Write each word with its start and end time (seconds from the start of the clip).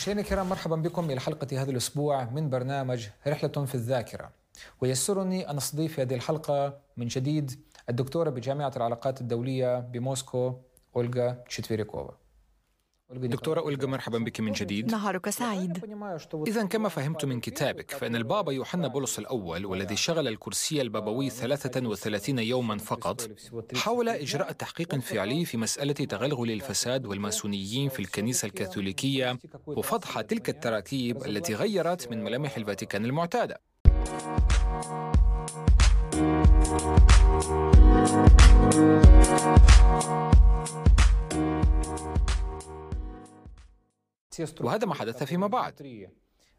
مشاهدينا 0.00 0.22
الكرام 0.22 0.48
مرحبا 0.48 0.76
بكم 0.76 1.10
إلى 1.10 1.20
حلقة 1.20 1.62
هذا 1.62 1.70
الأسبوع 1.70 2.24
من 2.24 2.50
برنامج 2.50 3.08
رحلة 3.26 3.48
في 3.48 3.74
الذاكرة. 3.74 4.30
ويسرني 4.80 5.50
أن 5.50 5.56
أستضيف 5.56 5.94
في 5.94 6.02
هذه 6.02 6.14
الحلقة 6.14 6.78
من 6.96 7.06
جديد 7.06 7.60
الدكتورة 7.88 8.30
بجامعة 8.30 8.72
العلاقات 8.76 9.20
الدولية 9.20 9.80
بموسكو 9.80 10.54
أولغا 10.96 11.30
تشيتفيريكوفا 11.48 12.19
دكتورة 13.12 13.60
أولغا 13.60 13.86
مرحبا 13.86 14.18
بك 14.18 14.40
من 14.40 14.52
جديد. 14.52 14.90
نهارك 14.90 15.30
سعيد. 15.30 15.84
إذا 16.46 16.64
كما 16.64 16.88
فهمت 16.88 17.24
من 17.24 17.40
كتابك 17.40 17.90
فإن 17.90 18.16
البابا 18.16 18.52
يوحنا 18.52 18.88
بولس 18.88 19.18
الأول 19.18 19.66
والذي 19.66 19.96
شغل 19.96 20.28
الكرسي 20.28 20.80
البابوي 20.80 21.30
33 21.30 22.38
يوما 22.38 22.78
فقط 22.78 23.30
حاول 23.76 24.08
إجراء 24.08 24.52
تحقيق 24.52 24.94
فعلي 24.94 25.44
في 25.44 25.56
مسألة 25.56 25.92
تغلغل 25.92 26.50
الفساد 26.50 27.06
والماسونيين 27.06 27.88
في 27.88 28.00
الكنيسة 28.00 28.46
الكاثوليكية 28.46 29.38
وفضح 29.66 30.20
تلك 30.20 30.48
التراكيب 30.48 31.24
التي 31.26 31.54
غيرت 31.54 32.10
من 32.10 32.24
ملامح 32.24 32.56
الفاتيكان 32.56 33.04
المعتادة. 33.04 33.60
وهذا 44.60 44.86
ما 44.86 44.94
حدث 44.94 45.22
فيما 45.22 45.46
بعد. 45.46 46.10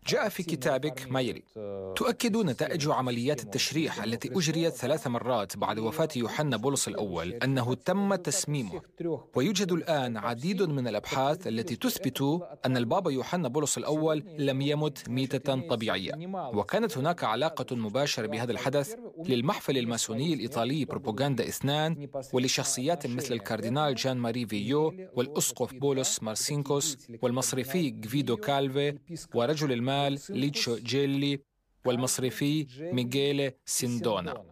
جاء 0.08 0.30
في 0.30 0.44
كتابك 0.44 1.08
ما 1.10 1.22
يلي 1.22 1.44
تؤكد 1.96 2.38
نتائج 2.38 2.90
عمليات 2.90 3.44
التشريح 3.44 4.04
التي 4.04 4.30
أجريت 4.32 4.74
ثلاث 4.74 5.08
مرات 5.08 5.58
بعد 5.58 5.80
وفاة 5.80 6.08
يوحنا 6.16 6.58
بولس 6.58 6.88
الأول 6.88 7.34
أنه 7.34 7.74
تم 7.76 8.16
تسميمه 8.16 8.82
ويوجد 9.36 9.72
الآن 9.72 10.18
عديد 10.18 10.62
من 10.62 10.88
الأبحاث 10.88 11.48
التي 11.48 11.76
تثبت 11.76 12.42
أن 12.66 12.78
البابا 12.78 13.12
يوحنا 13.12 13.48
بولس 13.48 13.78
الأول 13.78 14.24
لم 14.38 14.62
يمت 14.62 15.10
ميتة 15.10 15.68
طبيعية 15.68 16.12
وكانت 16.54 16.98
هناك 16.98 17.24
علاقة 17.24 17.76
مباشرة 17.76 18.28
بهذا 18.28 18.52
الحدث 18.52 18.96
للمحفل 19.26 19.78
الماسوني 19.78 20.34
الإيطالي 20.34 20.86
بروباغندا 20.86 21.48
إثنان 21.48 22.08
ولشخصيات 22.34 23.08
مثل 23.08 23.34
الكاردينال 23.34 23.96
جان 23.96 24.18
ماري 24.18 24.46
فيو 24.46 24.94
والأسقف 25.16 25.74
بولس 25.74 26.24
مارسينكوس 26.24 26.98
والمصرفي 27.22 27.90
جفيدو 27.90 28.38
كالفي 28.38 28.98
ورجل 29.34 29.72
المال 29.72 29.91
المال 29.92 30.20
ليتشو 30.30 30.76
جيلي 30.76 31.40
والمصرفي 31.86 32.68
ميكيلي 32.80 33.52
سيندونا. 33.66 34.44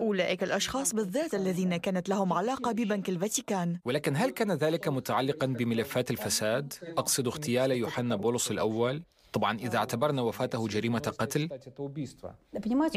أولئك 0.00 0.42
الأشخاص 0.42 0.94
بالذات 0.94 1.34
الذين 1.34 1.76
كانت 1.76 2.08
لهم 2.08 2.32
علاقة 2.32 2.72
ببنك 2.72 3.08
الفاتيكان. 3.08 3.78
ولكن 3.84 4.16
هل 4.16 4.30
كان 4.30 4.52
ذلك 4.52 4.88
متعلقا 4.88 5.46
بملفات 5.46 6.10
الفساد؟ 6.10 6.74
أقصد 6.82 7.26
اغتيال 7.26 7.70
يوحنا 7.70 8.16
بولس 8.16 8.50
الأول. 8.50 9.02
طبعا 9.32 9.58
إذا 9.58 9.76
اعتبرنا 9.78 10.22
وفاته 10.22 10.68
جريمة 10.68 11.12
قتل. 11.18 11.48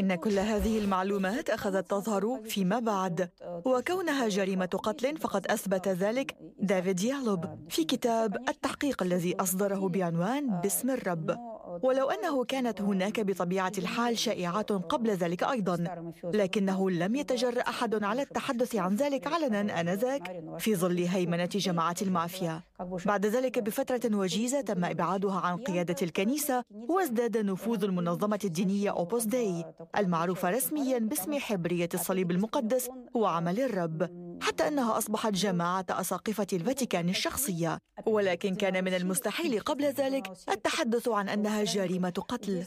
إن 0.00 0.14
كل 0.14 0.38
هذه 0.38 0.78
المعلومات 0.78 1.50
أخذت 1.50 1.90
تظهر 1.90 2.40
فيما 2.44 2.78
بعد. 2.78 3.30
وكونها 3.64 4.28
جريمة 4.28 4.66
قتل 4.82 5.16
فقد 5.16 5.46
أثبت 5.46 5.88
ذلك 5.88 6.36
دافيد 6.58 7.00
يالوب 7.00 7.44
في 7.68 7.84
كتاب 7.84 8.36
التحقيق 8.48 9.02
الذي 9.02 9.36
أصدره 9.36 9.88
بعنوان 9.88 10.60
باسم 10.60 10.90
الرب. 10.90 11.55
ولو 11.82 12.10
أنه 12.10 12.44
كانت 12.44 12.80
هناك 12.80 13.20
بطبيعة 13.20 13.72
الحال 13.78 14.18
شائعات 14.18 14.72
قبل 14.72 15.10
ذلك 15.10 15.42
أيضا 15.42 15.84
لكنه 16.24 16.90
لم 16.90 17.14
يتجرأ 17.14 17.60
أحد 17.60 18.04
على 18.04 18.22
التحدث 18.22 18.76
عن 18.76 18.94
ذلك 18.94 19.26
علنا 19.26 19.80
آنذاك 19.80 20.42
في 20.58 20.76
ظل 20.76 20.98
هيمنة 20.98 21.44
جماعات 21.44 22.02
المافيا. 22.02 22.62
بعد 23.06 23.26
ذلك 23.26 23.58
بفترة 23.58 24.16
وجيزة 24.16 24.60
تم 24.60 24.84
إبعادها 24.84 25.40
عن 25.40 25.56
قيادة 25.56 25.96
الكنيسة 26.02 26.64
وازداد 26.88 27.38
نفوذ 27.38 27.84
المنظمة 27.84 28.40
الدينية 28.44 28.90
اوبوس 28.90 29.24
داي 29.24 29.64
المعروفة 29.96 30.50
رسميا 30.50 30.98
باسم 30.98 31.38
حبرية 31.38 31.88
الصليب 31.94 32.30
المقدس 32.30 32.88
وعمل 33.14 33.60
الرب. 33.60 34.25
حتى 34.40 34.68
أنها 34.68 34.98
أصبحت 34.98 35.32
جماعة 35.32 35.86
أساقفة 35.90 36.46
الفاتيكان 36.52 37.08
الشخصية. 37.08 37.78
ولكن 38.06 38.54
كان 38.54 38.84
من 38.84 38.94
المستحيل 38.94 39.60
قبل 39.60 39.84
ذلك 39.84 40.32
التحدث 40.50 41.08
عن 41.08 41.28
أنها 41.28 41.64
جريمة 41.64 42.24
قتل. 42.28 42.66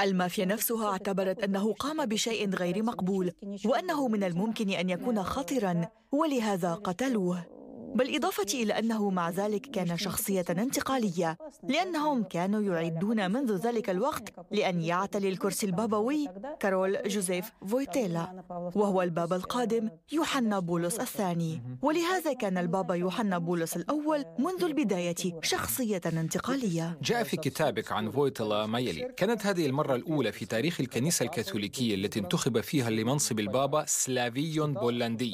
المافيا 0.00 0.44
نفسها 0.44 0.90
اعتبرت 0.90 1.42
أنه 1.42 1.72
قام 1.72 2.06
بشيء 2.06 2.50
غير 2.54 2.82
مقبول 2.82 3.32
وأنه 3.64 4.08
من 4.08 4.24
الممكن 4.24 4.70
أن 4.70 4.90
يكون 4.90 5.22
خطرا 5.22 5.88
ولهذا 6.12 6.74
قتلوه. 6.74 7.59
بالإضافة 7.94 8.46
إلى 8.54 8.78
أنه 8.78 9.10
مع 9.10 9.30
ذلك 9.30 9.66
كان 9.66 9.96
شخصية 9.96 10.44
انتقالية 10.50 11.38
لأنهم 11.68 12.22
كانوا 12.22 12.60
يعدون 12.60 13.30
منذ 13.30 13.56
ذلك 13.56 13.90
الوقت 13.90 14.32
لأن 14.50 14.80
يعتلي 14.80 15.28
الكرسي 15.28 15.66
البابوي 15.66 16.28
كارول 16.60 16.98
جوزيف 17.06 17.50
فويتيلا 17.66 18.44
وهو 18.50 19.02
البابا 19.02 19.36
القادم 19.36 19.90
يوحنا 20.12 20.58
بولس 20.58 21.00
الثاني. 21.00 21.62
ولهذا 21.82 22.32
كان 22.32 22.58
البابا 22.58 22.94
يوحنا 22.94 23.38
بولس 23.38 23.76
الأول 23.76 24.24
منذ 24.38 24.64
البداية 24.64 25.40
شخصية 25.42 26.00
انتقالية. 26.06 26.98
جاء 27.02 27.22
في 27.22 27.36
كتابك 27.36 27.92
عن 27.92 28.10
فويتيلا 28.10 28.66
ما 28.66 28.78
يلي. 28.78 29.12
كانت 29.16 29.46
هذه 29.46 29.66
المرة 29.66 29.94
الأولى 29.94 30.32
في 30.32 30.46
تاريخ 30.46 30.80
الكنيسة 30.80 31.24
الكاثوليكية 31.24 31.94
التي 31.94 32.18
انتخب 32.20 32.60
فيها 32.60 32.90
لمنصب 32.90 33.40
البابا 33.40 33.84
سلافي 33.86 34.60
بولندي 34.60 35.32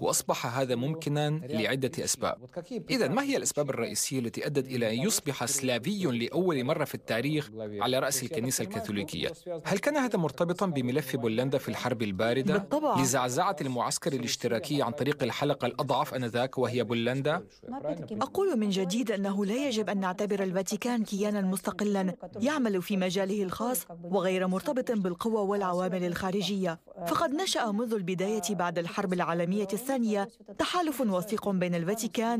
وأصبح 0.00 0.58
هذا 0.58 0.74
ممكنا 0.74 1.40
لعدة 1.50 1.97
أسباب. 2.04 2.38
إذا 2.90 3.08
ما 3.08 3.22
هي 3.22 3.36
الأسباب 3.36 3.70
الرئيسية 3.70 4.18
التي 4.18 4.46
أدت 4.46 4.66
إلى 4.66 4.94
أن 4.94 4.98
يصبح 5.06 5.44
سلافي 5.44 6.04
لأول 6.04 6.64
مرة 6.64 6.84
في 6.84 6.94
التاريخ 6.94 7.50
على 7.58 7.98
رأس 7.98 8.22
الكنيسة 8.22 8.64
الكاثوليكية. 8.64 9.32
هل 9.64 9.78
كان 9.78 9.96
هذا 9.96 10.18
مرتبطا 10.18 10.66
بملف 10.66 11.16
بولندا 11.16 11.58
في 11.58 11.68
الحرب 11.68 12.02
الباردة؟ 12.02 12.52
بالطبع. 12.52 13.00
لزعزعة 13.00 13.56
المعسكر 13.60 14.12
الاشتراكي 14.12 14.82
عن 14.82 14.92
طريق 14.92 15.22
الحلقة 15.22 15.66
الأضعف 15.66 16.14
أنذاك 16.14 16.58
وهي 16.58 16.84
بولندا؟ 16.84 17.42
أقول 18.10 18.58
من 18.58 18.70
جديد 18.70 19.10
أنه 19.10 19.44
لا 19.44 19.68
يجب 19.68 19.90
أن 19.90 20.00
نعتبر 20.00 20.42
الفاتيكان 20.42 21.04
كيانا 21.04 21.40
مستقلا. 21.40 22.14
يعمل 22.40 22.82
في 22.82 22.96
مجاله 22.96 23.42
الخاص 23.42 23.86
وغير 24.04 24.46
مرتبط 24.46 24.92
بالقوى 24.92 25.48
والعوامل 25.48 26.04
الخارجية. 26.04 26.80
فقد 27.06 27.30
نشأ 27.30 27.70
منذ 27.70 27.94
البداية 27.94 28.42
بعد 28.50 28.78
الحرب 28.78 29.12
العالمية 29.12 29.68
الثانية 29.72 30.28
تحالف 30.58 31.00
وثيق 31.00 31.48
بين 31.48 31.74
الفاتيكان 31.74 31.87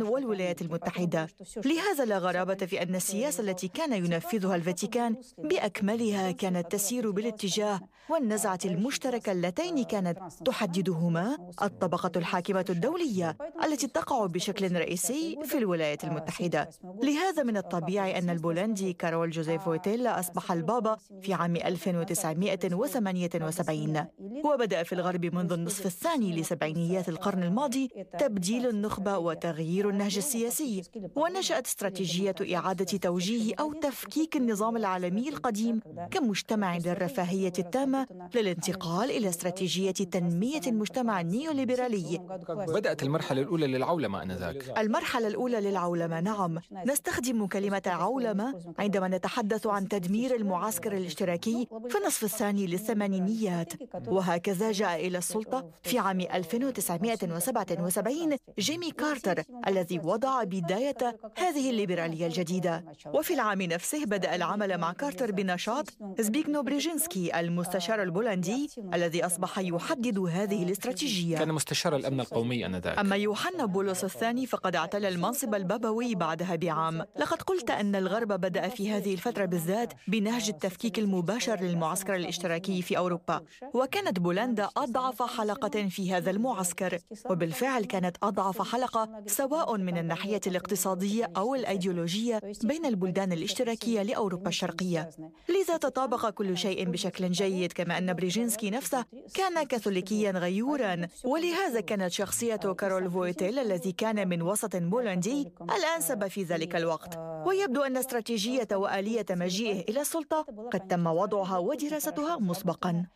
والولايات 0.03 0.63
المتحدة. 0.63 1.29
لهذا 1.65 2.05
لا 2.05 2.19
غرابة 2.19 2.55
في 2.55 2.83
أن 2.83 2.95
السياسة 2.95 3.43
التي 3.43 3.69
كان 3.69 3.93
ينفذها 3.93 4.57
الفاتيكان 4.57 5.17
بأكملها 5.39 6.31
كانت 6.31 6.73
تسير 6.73 7.11
بالاتجاه 7.11 7.81
والنزعة 8.11 8.59
المشتركة 8.65 9.33
اللتين 9.33 9.85
كانت 9.85 10.19
تحددهما 10.45 11.39
الطبقة 11.63 12.11
الحاكمة 12.17 12.65
الدولية 12.71 13.37
التي 13.65 13.87
تقع 13.87 14.27
بشكل 14.27 14.77
رئيسي 14.77 15.39
في 15.45 15.59
الولايات 15.59 16.05
المتحدة. 16.05 16.69
لهذا 17.03 17.43
من 17.43 17.57
الطبيعي 17.57 18.19
أن 18.19 18.31
البولندي 18.31 18.93
كارول 18.93 19.31
جوزيف 19.31 19.63
فويتيلا 19.63 20.21
أصبح 20.21 20.53
البابا 20.53 20.97
في 21.23 21.35
عام 21.35 21.57
1978 21.57 24.05
وبدأ 24.45 24.83
في 24.83 24.93
الغرب 24.93 25.25
منذ 25.35 25.53
النصف 25.53 25.87
الثاني 25.87 26.41
لسبعينيات 26.41 27.09
القرن 27.09 27.43
الماضي 27.43 27.91
تبديل 28.19 28.69
النخبة 28.69 29.19
وتغيير 29.39 29.89
النهج 29.89 30.17
السياسي 30.17 30.83
ونشأت 31.17 31.67
استراتيجية 31.67 32.35
إعادة 32.55 32.85
توجيه 32.85 33.55
أو 33.61 33.73
تفكيك 33.73 34.37
النظام 34.37 34.77
العالمي 34.77 35.29
القديم 35.29 35.81
كمجتمع 36.11 36.77
للرفاهية 36.77 37.53
التامة 37.59 38.07
للانتقال 38.35 39.11
إلى 39.11 39.29
استراتيجية 39.29 39.91
تنمية 39.91 40.61
المجتمع 40.67 41.21
النيوليبرالي. 41.21 42.21
بدأت 42.49 43.03
المرحلة 43.03 43.43
الأولى 43.43 43.67
للعولمة 43.67 44.23
آنذاك. 44.23 44.79
المرحلة 44.79 45.29
الأولى 45.29 45.61
للعولمة 45.61 46.21
نعم. 46.21 46.59
نستخدم 46.87 47.47
كلمة 47.47 47.83
عولمة 47.87 48.75
عندما 48.79 49.09
نتحدث 49.09 49.67
عن 49.67 49.89
تدمير 49.89 50.37
المعسكر 50.37 50.93
الاشتراكي 50.93 51.69
في 51.89 51.99
النصف 51.99 52.25
الثاني 52.25 52.67
للثمانينيات. 52.67 53.73
وهكذا 54.09 54.73
جاء 54.73 55.07
إلى 55.07 55.19
السلطة 55.19 55.71
في 55.83 55.99
عام 55.99 56.21
1977 56.21 58.37
جيمي 58.59 58.91
كارتر 58.91 59.28
الذي 59.67 59.99
وضع 59.99 60.43
بداية 60.45 61.19
هذه 61.37 61.71
الليبرالية 61.71 62.27
الجديدة. 62.27 62.85
وفي 63.07 63.35
العام 63.35 63.63
نفسه 63.63 64.05
بدأ 64.05 64.35
العمل 64.35 64.79
مع 64.79 64.93
كارتر 64.93 65.33
بنشاط 65.33 65.87
زبيغنو 66.19 66.63
بريجينسكي 66.63 67.41
المستشار 67.41 68.03
البولندي 68.03 68.71
الذي 68.95 69.27
أصبح 69.27 69.59
يحدد 69.59 70.19
هذه 70.19 70.63
الاستراتيجية. 70.63 71.39
كان 71.39 71.53
مستشار 71.53 71.97
الأمن 71.97 72.21
القومي 72.21 72.67
آنذاك. 72.67 72.99
أما 72.99 73.17
يوحنا 73.17 73.65
بولس 73.67 74.05
الثاني 74.05 74.47
فقد 74.47 74.77
اعتلى 74.77 75.09
المنصب 75.09 75.55
البابوي 75.55 76.15
بعدها 76.15 76.57
بعام. 76.57 77.05
لقد 77.19 77.43
قلت 77.43 77.71
أن 77.71 77.97
الغرب 77.97 78.29
بدأ 78.29 78.69
في 78.69 78.91
هذه 78.91 79.15
الفترة 79.15 79.45
بالذات 79.45 79.93
بنهج 80.09 80.49
التفكيك 80.49 80.99
المباشر 80.99 81.61
للمعسكر 81.61 82.15
الاشتراكي 82.15 82.83
في 82.83 82.99
أوروبا. 82.99 83.41
وكانت 83.75 84.21
بولندا 84.21 84.69
أضعف 84.77 85.23
حلقة 85.23 85.89
في 85.89 86.13
هذا 86.13 86.31
المعسكر. 86.31 86.99
وبالفعل 87.31 87.85
كانت 87.85 88.17
أضعف 88.23 88.73
حلقة 88.73 89.18
سواء 89.27 89.77
من 89.77 89.99
الناحية 89.99 90.41
الاقتصادية 90.47 91.31
أو 91.37 91.55
الأيديولوجية 91.55 92.41
بين 92.63 92.87
البلدان 92.87 93.33
الاشتراكية 93.33 94.03
لأوروبا 94.03 94.49
الشرقية. 94.49 95.11
لذا 95.49 95.77
تطابق 95.77 96.31
كل 96.31 96.59
شيء 96.59 96.85
بشكل 96.91 97.31
جيد 97.31 97.73
كما 97.73 97.99
أن 97.99 98.15
بريجينسكي 98.15 98.71
نفسه 98.71 99.05
كان 99.35 99.63
كاثوليكيا 99.63 100.31
غيورا. 100.31 101.09
ولهذا 101.25 101.81
كانت 101.81 102.13
شخصية 102.13 102.57
كارول 102.57 103.11
فويتيلا 103.11 103.59
الذي 103.59 103.93
كان 103.93 104.29
من 104.29 104.43
وسط 104.43 104.77
بولندي 104.77 105.53
الأنسب 105.63 106.27
في 106.27 106.43
ذلك 106.43 106.77
الوقت. 106.77 107.19
ويبدو 107.47 107.83
أن 107.83 107.97
استراتيجية 107.97 108.69
وآلية 108.73 109.27
مجيئه 109.31 109.91
إلى 109.91 110.01
السلطة 110.01 110.47
قد 110.73 110.81
تم 110.81 111.07
وضعها 111.07 111.59
ودراستها 111.59 112.37
مسبقا. 112.39 113.07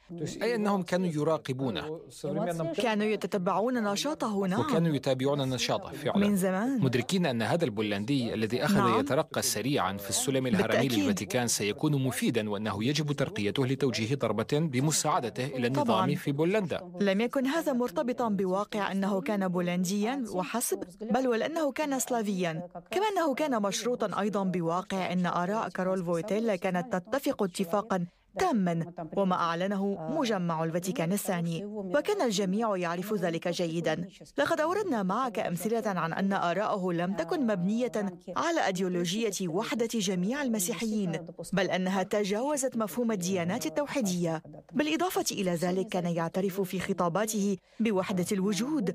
أي 0.42 0.54
أنهم 0.54 0.82
كانوا 0.82 1.06
يراقبونه. 1.06 2.00
كانوا 2.76 3.06
يتتبعون 3.06 3.84
نشاطه 3.84 4.46
نعم 4.46 4.60
وكانوا 4.60 4.94
يتابعون 4.96 5.50
نشاطه. 5.50 5.81
فعلا 5.90 6.28
من 6.28 6.36
زمان 6.36 6.80
مدركين 6.80 7.26
أن 7.26 7.42
هذا 7.42 7.64
البولندي 7.64 8.34
الذي 8.34 8.64
أخذ 8.64 8.76
نعم. 8.76 9.00
يترقى 9.00 9.42
سريعا 9.42 9.96
في 9.96 10.10
السلم 10.10 10.46
الهرمي 10.46 10.66
بالتأكيد. 10.68 10.92
للفاتيكان 10.92 11.46
سيكون 11.46 12.02
مفيدا 12.02 12.50
وأنه 12.50 12.84
يجب 12.84 13.12
ترقيته 13.12 13.66
لتوجيه 13.66 14.14
ضربة 14.14 14.46
بمساعدته 14.52 15.46
إلى 15.46 15.66
النظام 15.66 15.84
طبعاً. 15.84 16.14
في 16.14 16.32
بولندا 16.32 16.80
لم 17.00 17.20
يكن 17.20 17.46
هذا 17.46 17.72
مرتبطا 17.72 18.28
بواقع 18.28 18.92
أنه 18.92 19.20
كان 19.20 19.48
بولنديا 19.48 20.24
وحسب 20.32 20.84
بل 21.00 21.28
ولأنه 21.28 21.72
كان 21.72 21.98
سلافيا 21.98 22.52
كما 22.90 23.04
أنه 23.16 23.34
كان 23.34 23.62
مشروطا 23.62 24.20
أيضا 24.20 24.44
بواقع 24.44 25.12
أن 25.12 25.26
آراء 25.26 25.68
كارول 25.68 26.04
فويتيلا 26.04 26.56
كانت 26.56 26.92
تتفق 26.96 27.42
اتفاقا 27.42 28.06
تاما 28.38 28.92
وما 29.16 29.34
أعلنه 29.34 29.98
مجمع 30.18 30.64
الفاتيكان 30.64 31.12
الثاني. 31.12 31.64
وكان 31.64 32.22
الجميع 32.22 32.76
يعرف 32.76 33.14
ذلك 33.14 33.48
جيدا. 33.48 34.08
لقد 34.38 34.60
أوردنا 34.60 35.02
معك 35.02 35.38
أمثلة 35.38 35.82
عن 35.86 36.12
أن 36.12 36.32
آراءه 36.32 36.92
لم 36.92 37.14
تكن 37.14 37.46
مبنية 37.46 37.92
على 38.36 38.66
أيديولوجية 38.66 39.48
وحدة 39.48 39.88
جميع 39.94 40.42
المسيحيين 40.42 41.12
بل 41.52 41.70
أنها 41.70 42.02
تجاوزت 42.02 42.76
مفهوم 42.76 43.12
الديانات 43.12 43.66
التوحيدية. 43.66 44.42
بالإضافة 44.72 45.24
إلى 45.32 45.50
ذلك 45.54 45.88
كان 45.88 46.06
يعترف 46.06 46.60
في 46.60 46.80
خطاباته 46.80 47.56
بوحدة 47.80 48.26
الوجود. 48.32 48.94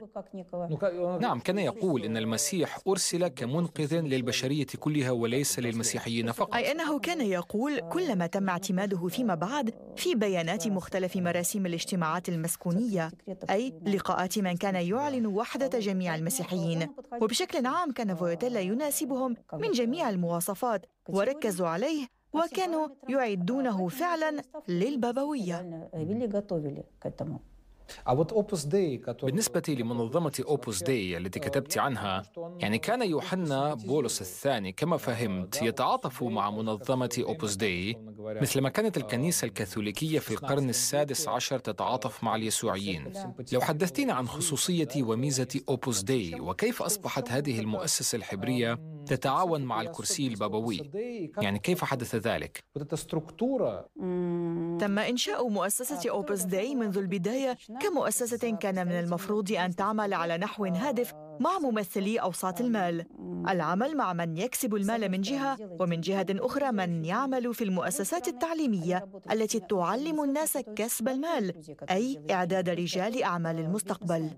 نعم 1.21 1.39
كان 1.39 1.59
يقول 1.59 2.03
إن 2.03 2.17
المسيح 2.17 2.79
أرسل 2.87 3.27
كمنقذ 3.27 3.95
للبشرية 3.95 4.67
كلها 4.79 5.11
وليس 5.11 5.59
للمسيحيين. 5.59 6.31
فقط 6.31 6.55
أي 6.55 6.71
أنه 6.71 6.99
كان 6.99 7.21
يقول 7.21 7.79
كل 7.79 8.15
ما 8.15 8.27
تم 8.27 8.49
اعتماده 8.49 9.07
فيما 9.27 9.35
بعد 9.35 9.73
في 9.95 10.15
بيانات 10.15 10.67
مختلف 10.67 11.15
مراسيم 11.17 11.65
الاجتماعات 11.65 12.29
المسكونية 12.29 13.11
أي 13.49 13.73
لقاءات 13.85 14.39
من 14.39 14.57
كان 14.57 14.75
يعلن 14.75 15.25
وحدة 15.25 15.79
جميع 15.79 16.15
المسيحيين. 16.15 16.87
وبشكل 17.21 17.65
عام 17.65 17.91
كان 17.91 18.15
فويتيلا 18.15 18.59
يناسبهم 18.59 19.35
من 19.53 19.71
جميع 19.71 20.09
المواصفات 20.09 20.85
وركزوا 21.09 21.67
عليه 21.67 22.07
وكانوا 22.33 22.87
يعدونه 23.09 23.87
فعلا 23.87 24.41
للبابوية. 24.67 25.89
بالنسبة 29.23 29.63
لمنظمة 29.69 30.43
أوبوس 30.47 30.83
داي 30.83 31.17
التي 31.17 31.39
كتبت 31.39 31.77
عنها 31.77 32.23
يعني 32.59 32.77
كان 32.77 33.01
يوحنا 33.01 33.73
بولس 33.73 34.21
الثاني 34.21 34.71
كما 34.71 34.97
فهمت 34.97 35.61
يتعاطف 35.61 36.23
مع 36.23 36.49
منظمة 36.51 37.23
أوبوس 37.27 37.55
داي 37.55 37.97
مثلما 38.19 38.69
كانت 38.69 38.97
الكنيسة 38.97 39.45
الكاثوليكية 39.45 40.19
في 40.19 40.31
القرن 40.31 40.69
السادس 40.69 41.27
عشر 41.27 41.59
تتعاطف 41.59 42.23
مع 42.23 42.35
اليسوعيين. 42.35 43.13
لو 43.53 43.61
حدثتينا 43.61 44.13
عن 44.13 44.27
خصوصية 44.27 44.87
وميزة 45.03 45.61
أوبوس 45.69 46.01
داي 46.01 46.39
وكيف 46.39 46.81
أصبحت 46.81 47.31
هذه 47.31 47.59
المؤسسة 47.59 48.15
الحبرية 48.15 48.79
تتعاون 49.05 49.61
مع 49.61 49.81
الكرسي 49.81 50.27
البابوي؟ 50.27 50.91
يعني 51.37 51.59
كيف 51.59 51.83
حدث 51.83 52.15
ذلك؟ 52.15 52.63
تم 54.79 54.99
إنشاء 54.99 55.47
مؤسسة 55.49 56.09
أوبس 56.09 56.43
داي 56.43 56.75
منذ 56.75 56.97
البداية 56.97 57.57
كمؤسسة 57.81 58.57
كان 58.61 58.87
من 58.87 58.99
المفروض 58.99 59.51
أن 59.51 59.75
تعمل 59.75 60.13
على 60.13 60.37
نحو 60.37 60.65
هادف 60.65 61.13
مع 61.39 61.59
ممثلي 61.59 62.17
أوساط 62.17 62.61
المال. 62.61 63.05
العمل 63.49 63.97
مع 63.97 64.13
من 64.13 64.37
يكسب 64.37 64.75
المال 64.75 65.11
من 65.11 65.21
جهة 65.21 65.57
ومن 65.79 66.01
جهة 66.01 66.25
أخرى 66.31 66.71
من 66.71 67.05
يعمل 67.05 67.53
في 67.53 67.63
المؤسسات 67.63 68.27
التعليمية 68.27 69.09
التي 69.31 69.59
تعلم 69.59 70.23
الناس 70.23 70.57
كسب 70.57 71.07
المال 71.07 71.53
أي 71.91 72.25
إعداد 72.31 72.69
رجال 72.69 73.23
أعمال 73.23 73.59
المستقبل. 73.59 74.29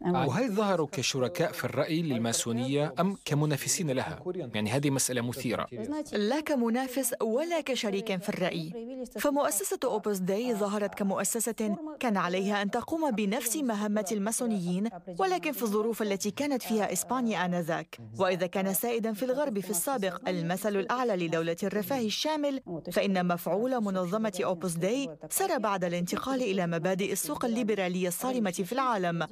وهل 0.00 0.52
ظهروا 0.52 0.86
كشركاء 0.92 1.52
في 1.52 1.64
الرأي 1.64 2.02
للماسونية 2.02 2.94
أم 3.00 3.16
كمنافسين 3.24 3.90
لها؟ 3.90 4.22
يعني 4.54 4.70
هذه 4.70 4.90
مسألة 4.90 5.20
مثيرة. 5.20 5.66
لا 6.12 6.40
كمنافس 6.40 7.14
ولا 7.22 7.60
كشريك 7.60 8.22
في 8.22 8.28
الرأي. 8.28 8.72
فمؤسسة 9.18 9.78
أوبس 9.84 10.18
داي 10.18 10.54
ظهرت 10.54 10.94
كمؤسسة 10.94 11.76
كان 12.00 12.16
عليها 12.16 12.62
أن 12.62 12.70
تقوم 12.70 13.10
بنفس 13.10 13.56
مهمة 13.56 14.06
الماسونيين 14.12 14.88
ولكن 15.18 15.52
في 15.52 15.62
الظروف 15.62 16.02
التي 16.02 16.30
كانت 16.30 16.62
فيها 16.62 16.92
إسبانيا 16.92 17.44
آنذاك. 17.44 17.98
وإذا 18.18 18.46
كان 18.46 18.74
سائدا 18.74 19.12
في 19.12 19.24
الغرب 19.24 19.60
في 19.60 19.70
السابق 19.70 20.28
المثل 20.28 20.76
الأعلى 20.76 21.26
لدولة 21.26 21.56
الرفاه 21.62 22.00
الشامل 22.00 22.60
فإن 22.92 23.26
مفعول 23.26 23.80
منظمة 23.80 24.40
أوبس 24.44 24.72
داي 24.72 25.10
سار 25.30 25.58
بعد 25.58 25.84
الانتقال 25.84 26.42
إلى 26.42 26.66
مبادئ 26.66 27.12
السوق 27.12 27.44
الليبرالية 27.44 28.08
الصارمة 28.08 28.50
في 28.50 28.72
العالم. 28.72 29.26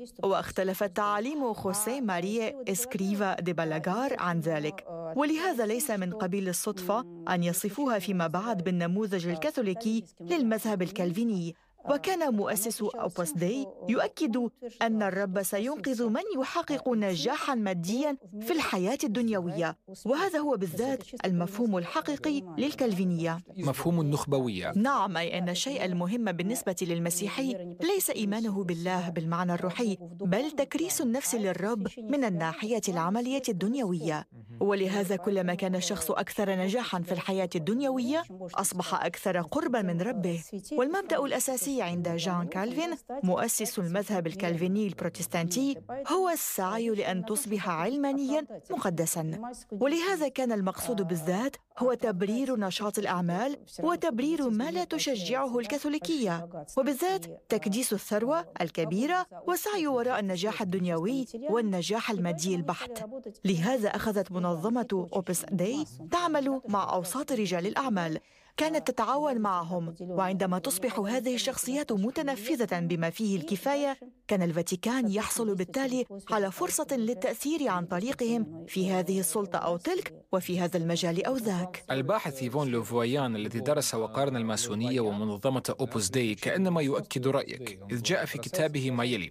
واختلفت 0.57 0.97
تعاليم 0.97 1.53
خوسيه 1.53 2.01
ماريا 2.01 2.65
إسكريفا 2.69 3.41
دي 3.41 3.53
بلاغار 3.53 4.17
عن 4.19 4.41
ذلك. 4.41 4.85
ولهذا 5.17 5.67
ليس 5.67 5.91
من 5.91 6.13
قبيل 6.13 6.49
الصدفة 6.49 7.01
أن 7.29 7.43
يصفوها 7.43 7.99
فيما 7.99 8.27
بعد 8.27 8.65
بالنموذج 8.65 9.29
الكاثوليكي 9.29 10.05
للمذهب 10.21 10.83
الكالفيني. 10.83 11.55
وكان 11.91 12.35
مؤسس 12.35 12.83
أوبس 12.83 13.33
داي 13.33 13.67
يؤكد 13.89 14.49
أن 14.83 15.03
الرب 15.03 15.43
سينقذ 15.43 16.09
من 16.09 16.23
يحقق 16.39 16.89
نجاحا 16.89 17.55
ماديا 17.55 18.17
في 18.41 18.53
الحياة 18.53 18.99
الدنيوية 19.05 19.77
وهذا 20.07 20.39
هو 20.39 20.57
بالذات 20.57 21.05
المفهوم 21.25 21.79
الحقيقي 21.79 22.43
للكالفينية. 22.59 23.39
مفهوم 23.57 24.01
النخبوية. 24.01 24.73
نعم 24.77 25.17
أي 25.17 25.39
أن 25.39 25.49
الشيء 25.49 25.85
المهم 25.85 26.33
بالنسبة 26.33 26.77
للمسيحي 26.83 27.77
ليس 27.81 28.11
إيمانه 28.11 28.65
بالله 28.65 29.09
بالمعنى 29.09 29.55
الروحي 29.55 29.97
بل 30.01 30.51
تكريس 30.51 31.01
النفس 31.01 31.35
للرب 31.35 31.89
من 31.99 32.25
الناحية 32.25 32.83
العملية 32.89 33.43
الدنيوية. 33.49 34.29
ولهذا 34.61 35.17
كلما 35.17 35.55
كان 35.55 35.75
الشخص 35.75 36.11
أكثر 36.11 36.51
نجاحا 36.57 37.01
في 37.01 37.13
الحياة 37.13 37.51
الدنيوية 37.55 38.23
أصبح 38.55 39.05
أكثر 39.05 39.41
قربا 39.41 39.83
من 39.83 40.01
ربه. 40.01 40.43
والمبدأ 40.73 41.25
الأساسي 41.25 41.76
عند 41.83 42.09
جان 42.09 42.49
كالفين 42.49 42.97
مؤسس 43.23 43.79
المذهب 43.79 44.27
الكالفيني 44.27 44.87
البروتستانتي 44.87 45.77
هو 46.09 46.29
السعي 46.29 46.89
لأن 46.89 47.25
تصبح 47.25 47.69
علمانيا 47.69 48.47
مقدسا. 48.71 49.53
ولهذا 49.73 50.29
كان 50.29 50.53
المقصود 50.53 51.03
بالذات 51.03 51.57
هو 51.79 51.95
تبرير 51.95 52.57
نشاط 52.57 52.99
الأعمال 52.99 53.57
وتبرير 53.83 54.51
ما 54.51 54.71
لا 54.71 54.85
تشجعه 54.85 55.59
الكاثوليكية. 55.59 56.49
وبالذات 56.77 57.27
تكديس 57.49 57.93
الثروة 57.93 58.47
الكبيرة 58.61 59.27
والسعي 59.47 59.87
وراء 59.87 60.21
النجاح 60.21 60.63
الدنيوي 60.63 61.27
والنجاح 61.51 62.11
المادي 62.11 62.55
البحت. 62.55 63.05
لهذا 63.45 63.89
أخذت 63.89 64.33
منظمة 64.33 65.09
أوبس 65.13 65.45
داي 65.53 65.85
تعمل 66.13 66.61
مع 66.69 66.95
أوساط 66.95 67.33
رجال 67.33 67.67
الأعمال. 67.67 68.19
كانت 68.57 68.91
تتعاون 68.91 69.39
معهم 69.39 69.95
وعندما 70.01 70.59
تصبح 70.59 70.99
هذه 70.99 71.35
الشخصيات 71.35 71.93
متنفذة 71.93 72.81
بما 72.81 73.11
فيه 73.11 73.37
الكفاية 73.37 73.99
كان 74.29 74.43
الفاتيكان 74.43 75.11
يحصل 75.11 75.55
بالتالي 75.55 76.05
على 76.31 76.51
فرصة 76.53 76.87
للتأثير 76.93 77.69
عن 77.69 77.87
طريقهم 77.87 78.65
في 78.69 78.91
هذه 78.91 79.21
السلطة 79.21 79.59
أو 79.59 79.77
تلك 79.77 80.25
وفي 80.33 80.61
هذا 80.61 80.77
المجال 80.77 81.27
أو 81.27 81.37
ذاك. 81.37 81.85
الباحث 81.91 82.43
إيفون 82.43 82.69
لوفويان 82.69 83.37
الذي 83.37 83.61
درس 83.61 83.95
وقارن 83.95 84.37
الماسونية 84.37 85.01
ومنظمة 85.01 85.75
أوبوس 85.81 86.09
داي 86.09 86.35
كأنما 86.35 86.83
يؤكد 86.83 87.29
رأيك 87.29 87.81
إذ 87.91 88.03
جاء 88.03 88.25
في 88.25 88.39
كتابه 88.39 88.91
ما 88.91 89.05
يلي 89.05 89.31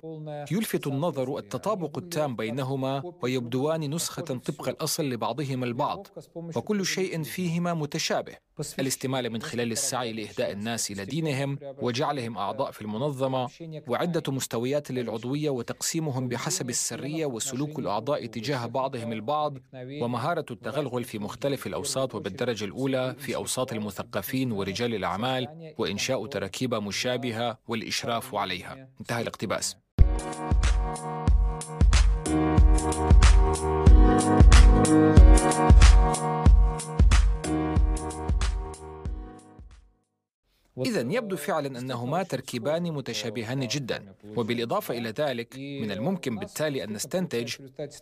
يلفت 0.51 0.88
النظر 0.88 1.38
التطابق 1.38 1.98
التام 1.98 2.36
بينهما 2.36 3.13
ويبدوان 3.22 3.89
نسخة 3.96 4.22
طبق 4.22 4.70
الأصل 4.70 5.03
لبعضهما 5.03 5.65
البعض 5.65 6.08
وكل 6.36 6.86
شيء 6.86 7.24
فيهما 7.24 7.74
متشابه. 7.74 8.36
الاستمالة 9.19 9.29
من 9.29 9.41
خلال 9.41 9.72
السعي 9.72 10.13
لإهداء 10.13 10.51
الناس 10.51 10.91
إلى 10.91 11.05
دينهم 11.05 11.60
وجعلهم 11.81 12.38
أعضاء 12.38 12.72
في 12.72 12.81
المنظمة 12.81 13.50
وعدة 13.88 14.24
مستويات 14.31 14.91
للعضوية 14.91 15.50
وتقسيمهم 15.50 16.27
بحسب 16.27 16.69
السرية 16.69 17.25
وسلوك 17.25 17.79
الأعضاء 17.79 18.25
تجاه 18.25 18.65
بعضهم 18.65 19.12
البعض 19.12 19.57
ومهارة 19.74 20.45
التغلغل 20.51 21.03
في 21.03 21.19
مختلف 21.19 21.67
الأوساط 21.67 22.15
وبالدرجة 22.15 22.65
الأولى 22.65 23.15
في 23.19 23.36
أوساط 23.36 23.74
المثقفين 23.74 24.51
ورجال 24.51 24.95
الأعمال 24.95 25.74
وإنشاء 25.77 26.25
تراكيب 26.25 26.74
مشابهة 26.74 27.57
والإشراف 27.67 28.36
عليها. 28.36 28.89
انتهى 29.01 29.22
الاقتباس. 29.22 29.77
إذا 40.77 41.00
يبدو 41.01 41.36
فعلا 41.36 41.79
أنهما 41.79 42.24
تركيبان 42.24 42.84
متشابهان 42.91 43.67
جدا 43.67 44.13
وبالإضافة 44.36 44.98
إلى 44.98 45.10
ذلك 45.10 45.55
من 45.55 45.91
الممكن 45.91 46.39
بالتالي 46.39 46.84
أن 46.84 46.94
نستنتج 46.94 47.55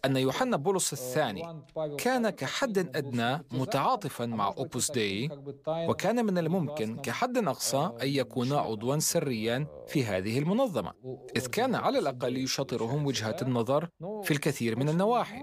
أن 0.05 0.17
يوحنا 0.17 0.57
بولس 0.57 0.93
الثاني 0.93 1.63
كان 1.97 2.29
كحد 2.29 2.77
أدنى 2.77 3.43
متعاطفا 3.51 4.25
مع 4.25 4.47
أوبوس 4.57 4.91
دي 4.91 5.29
وكان 5.67 6.25
من 6.25 6.37
الممكن 6.37 6.97
كحد 6.97 7.37
أقصى 7.37 7.91
أن 8.01 8.07
يكون 8.07 8.53
عضوا 8.53 8.99
سريا 8.99 9.67
في 9.87 10.05
هذه 10.05 10.39
المنظمة 10.39 10.93
إذ 11.35 11.47
كان 11.47 11.75
على 11.75 11.99
الأقل 11.99 12.37
يشاطرهم 12.37 13.05
وجهات 13.05 13.41
النظر 13.41 13.89
في 14.23 14.31
الكثير 14.31 14.79
من 14.79 14.89
النواحي. 14.89 15.41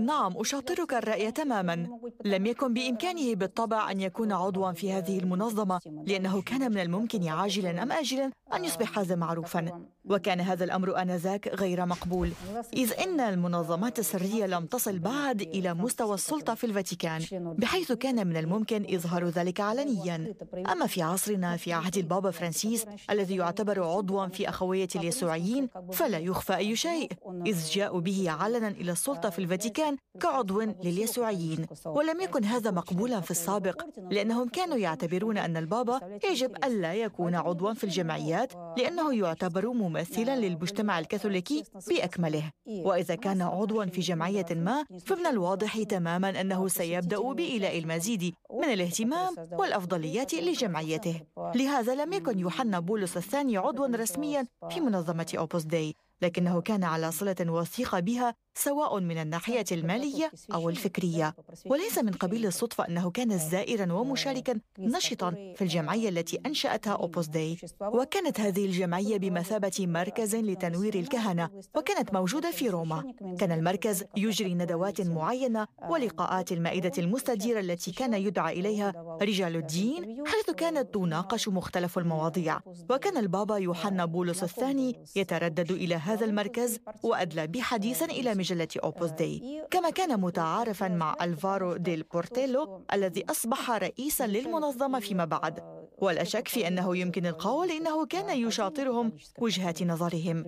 نعم 0.00 0.36
أشاطرك 0.36 0.94
الرأي 0.94 1.32
تماما. 1.32 1.88
لم 2.24 2.46
يكن 2.46 2.74
بإمكانه 2.74 3.34
بالطبع 3.34 3.90
أن 3.90 4.00
يكون 4.00 4.32
عضوا 4.32 4.72
في 4.72 4.92
هذه 4.92 5.18
المنظمة 5.18 5.80
لأنه 6.06 6.42
كان 6.42 6.70
من 6.70 6.78
الممكن 6.78 7.28
عاجلا 7.28 7.82
أم 7.82 7.92
آجلا 7.92 8.30
أن 8.54 8.64
يصبح 8.64 8.98
هذا 8.98 9.14
معروفا. 9.14 9.86
وكان 10.04 10.40
هذا 10.40 10.64
الأمر 10.64 11.02
آنذاك 11.02 11.48
غير 11.48 11.86
مقبول 11.86 12.30
إذ 12.76 12.92
إن 13.00 13.20
المنظمات 13.20 13.98
السرية 13.98 14.46
لم 14.46 14.66
تصل 14.66 14.98
بعد 14.98 15.40
إلى 15.42 15.74
مستوى 15.74 16.14
السلطة 16.14 16.54
في 16.54 16.64
الفاتيكان 16.64 17.22
بحيث 17.58 17.92
كان 17.92 18.26
من 18.26 18.36
الممكن 18.36 18.94
إظهار 18.94 19.28
ذلك 19.28 19.60
علنيا. 19.60 20.34
أما 20.72 20.86
في 20.86 21.02
عصرنا 21.02 21.56
في 21.56 21.72
عهد 21.72 21.96
البابا 21.96 22.30
فرانسيس 22.30 22.86
الذي 23.10 23.36
يعتبر 23.36 23.82
عضوا 23.82 24.26
في 24.26 24.48
أخوية 24.48 24.88
اليسوعيين 24.96 25.68
فلا 25.92 26.18
يخفى 26.18 26.56
أي 26.56 26.76
شيء 26.76 27.12
إذ 27.46 27.68
جاءوا 27.70 28.00
به 28.00 28.30
علنا 28.30 28.68
إلى 28.68 28.92
السلطة 28.92 29.30
في 29.30 29.38
الفاتيكان 29.38 29.96
كعضو 30.20 30.60
لليسوعيين. 30.60 31.66
ولم 31.86 32.20
يكن 32.20 32.44
هذا 32.44 32.70
مقبولا 32.70 33.20
في 33.20 33.30
السابق 33.30 33.82
لأنهم 34.10 34.48
كانوا 34.48 34.76
يعتبرون 34.76 35.38
أن 35.38 35.56
البابا 35.56 36.18
يجب 36.30 36.56
ألا 36.64 36.94
يكون 36.94 37.34
عضوا 37.34 37.72
في 37.72 37.84
الجمعيات 37.84 38.52
لأنه 38.78 39.14
يعتبر 39.14 39.72
ممثلا 39.92 40.36
للمجتمع 40.36 40.98
الكاثوليكي 40.98 41.64
بأكمله. 41.88 42.50
وإذا 42.66 43.14
كان 43.14 43.42
عضوا 43.42 43.84
في 43.84 44.00
جمعية 44.00 44.46
ما 44.50 44.84
فمن 45.06 45.26
الواضح 45.26 45.82
تماما 45.82 46.40
أنه 46.40 46.68
سيبدأ 46.68 47.32
بإيلاء 47.32 47.78
المزيد 47.78 48.34
من 48.50 48.64
الاهتمام 48.64 49.34
والأفضليات 49.52 50.34
لجمعيته. 50.34 51.20
لهذا 51.54 51.94
لم 51.94 52.12
يكن 52.12 52.38
يوحنا 52.38 52.80
بولس 52.80 53.16
الثاني 53.16 53.56
عضوا 53.56 53.86
رسميا 53.86 54.46
في 54.70 54.80
منظمة 54.80 55.34
أوبوس 55.38 55.62
داي 55.62 55.94
لكنه 56.22 56.60
كان 56.60 56.84
على 56.84 57.12
صلة 57.12 57.36
وثيقة 57.40 58.00
بها 58.00 58.34
سواء 58.54 59.00
من 59.00 59.18
الناحية 59.18 59.64
المالية 59.72 60.30
أو 60.54 60.68
الفكرية. 60.68 61.34
وليس 61.66 61.98
من 61.98 62.12
قبيل 62.12 62.46
الصدفة 62.46 62.88
أنه 62.88 63.10
كان 63.10 63.38
زائرا 63.38 63.92
ومشاركا 63.92 64.60
نشطا 64.78 65.30
في 65.56 65.62
الجمعية 65.62 66.08
التي 66.08 66.40
أنشأتها 66.46 66.92
أوبوس 66.92 67.26
داي 67.26 67.58
وكانت 67.80 68.40
هذه 68.40 68.64
الجمعية 68.66 69.16
بمثابة 69.18 69.72
مركز 69.80 70.36
لتنوير 70.36 70.94
الكهنة 70.94 71.50
وكانت 71.76 72.14
موجودة 72.14 72.50
في 72.50 72.68
روما. 72.68 73.14
كان 73.38 73.52
المركز 73.52 74.04
يجري 74.16 74.54
ندوات 74.54 75.00
معينة 75.00 75.66
ولقاءات 75.88 76.52
المائدة 76.52 76.92
المستديرة 76.98 77.60
التي 77.60 77.92
كان 77.92 78.14
يدعى 78.14 78.60
إليها 78.60 79.18
رجال 79.22 79.56
الدين 79.56 80.26
حيث 80.26 80.50
كانت 80.50 80.94
تناقش 80.94 81.48
مختلف 81.48 81.98
المواضيع. 81.98 82.60
وكان 82.90 83.16
البابا 83.16 83.56
يوحنا 83.56 84.04
بولس 84.04 84.42
الثاني 84.42 85.04
يتردد 85.16 85.70
إلى 85.72 85.94
هذا 85.94 86.11
المركز 86.22 86.78
وأدلى 87.02 87.46
بحديث 87.46 88.02
إلى 88.02 88.34
مجلة 88.34 88.68
أوبوس 88.84 89.10
داي. 89.10 89.66
كما 89.70 89.90
كان 89.90 90.20
متعارفا 90.20 90.88
مع 90.88 91.16
ألفارو 91.22 91.76
ديل 91.76 92.02
بورتيلو 92.02 92.84
الذي 92.92 93.24
أصبح 93.30 93.70
رئيسا 93.70 94.26
للمنظمة 94.26 95.00
فيما 95.00 95.24
بعد. 95.24 95.81
ولا 96.02 96.24
شك 96.24 96.48
في 96.48 96.68
أنه 96.68 96.96
يمكن 96.96 97.26
القول 97.26 97.70
إنه 97.70 98.06
كان 98.06 98.38
يشاطرهم 98.46 99.12
وجهات 99.38 99.82
نظرهم 99.82 100.44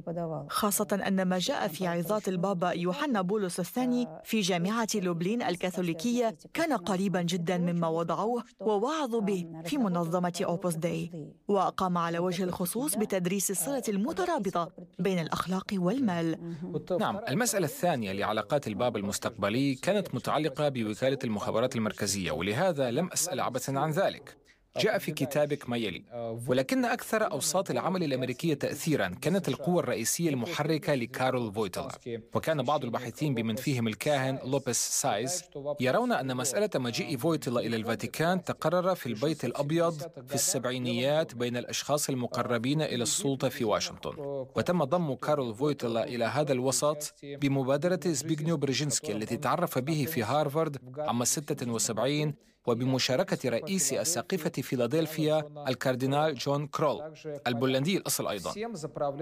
خاصة 0.48 1.00
أن 1.06 1.22
ما 1.22 1.38
جاء 1.38 1.68
في 1.68 1.86
عظات 1.86 2.28
البابا 2.28 2.70
يوحنا 2.70 3.22
بولس 3.22 3.60
الثاني 3.60 4.08
في 4.24 4.40
جامعة 4.40 4.88
لوبلين 4.94 5.42
الكاثوليكية 5.42 6.36
كان 6.54 6.72
قريبا 6.72 7.22
جدا 7.22 7.58
مما 7.58 7.88
وضعوه 7.88 8.44
ووعظوا 8.60 9.20
به 9.20 9.46
في 9.64 9.78
منظمة 9.78 10.40
أوبوس 10.44 10.74
داي 10.74 11.10
وقام 11.48 11.98
على 11.98 12.18
وجه 12.18 12.44
الخصوص 12.44 12.94
بتدريس 12.94 13.50
الصلة 13.50 13.82
المترابطة 13.88 14.72
بين 14.98 15.18
الأخلاق 15.18 15.66
والمال. 15.72 16.54
نعم 17.00 17.20
المسألة 17.28 17.66
الثانية 17.66 18.12
لعلاقات 18.12 18.66
البابا 18.66 18.98
المستقبلي 18.98 19.74
كانت 19.74 20.14
متعلقة 20.14 20.68
بوكالة 20.68 21.18
المخابرات 21.24 21.76
المركزية 21.76 22.32
ولهذا 22.32 22.90
لم 22.90 23.08
أسأل 23.12 23.40
عبثا 23.40 23.72
عن 23.72 23.90
ذلك. 23.90 24.43
جاء 24.80 24.98
في 24.98 25.12
كتابك 25.12 25.68
ما 25.68 25.76
يلي. 25.76 26.02
ولكن 26.48 26.84
أكثر 26.84 27.32
أوساط 27.32 27.70
العمل 27.70 28.04
الأمريكية 28.04 28.54
تأثيرا 28.54 29.08
كانت 29.08 29.48
القوة 29.48 29.80
الرئيسية 29.80 30.30
المحركة 30.30 30.94
لكارول 30.94 31.52
فويتلا 31.52 31.88
وكان 32.34 32.62
بعض 32.62 32.84
الباحثين 32.84 33.34
بمن 33.34 33.56
فيهم 33.56 33.88
الكاهن 33.88 34.38
لوبيس 34.44 34.76
سايز 34.76 35.42
يرون 35.80 36.12
أن 36.12 36.36
مسألة 36.36 36.70
مجيء 36.74 37.16
فويتلا 37.18 37.60
إلى 37.60 37.76
الفاتيكان 37.76 38.44
تقرر 38.44 38.94
في 38.94 39.06
البيت 39.06 39.44
الأبيض 39.44 39.98
في 40.28 40.34
السبعينيات 40.34 41.34
بين 41.34 41.56
الأشخاص 41.56 42.08
المقربين 42.08 42.82
إلى 42.82 43.02
السلطة 43.02 43.48
في 43.48 43.64
واشنطن. 43.64 44.14
وتم 44.56 44.84
ضم 44.84 45.14
كارول 45.14 45.54
فويتلا 45.54 46.04
إلى 46.04 46.24
هذا 46.24 46.52
الوسط 46.52 47.14
بمبادرة 47.22 48.00
زبيغنيو 48.06 48.56
برجينسكي 48.56 49.12
الذي 49.12 49.36
تعرف 49.36 49.78
به 49.78 50.04
في 50.04 50.22
هارفارد 50.22 50.76
عام 50.98 51.24
76 51.24 52.34
وبمشاركة 52.66 53.48
رئيس 53.48 53.92
أساقفة 53.92 54.50
فيلادلفيا 54.50 55.48
الكاردينال 55.68 56.34
جون 56.34 56.66
كرول 56.66 57.14
البولندي 57.46 57.96
الأصل 57.96 58.28
أيضا. 58.28 58.52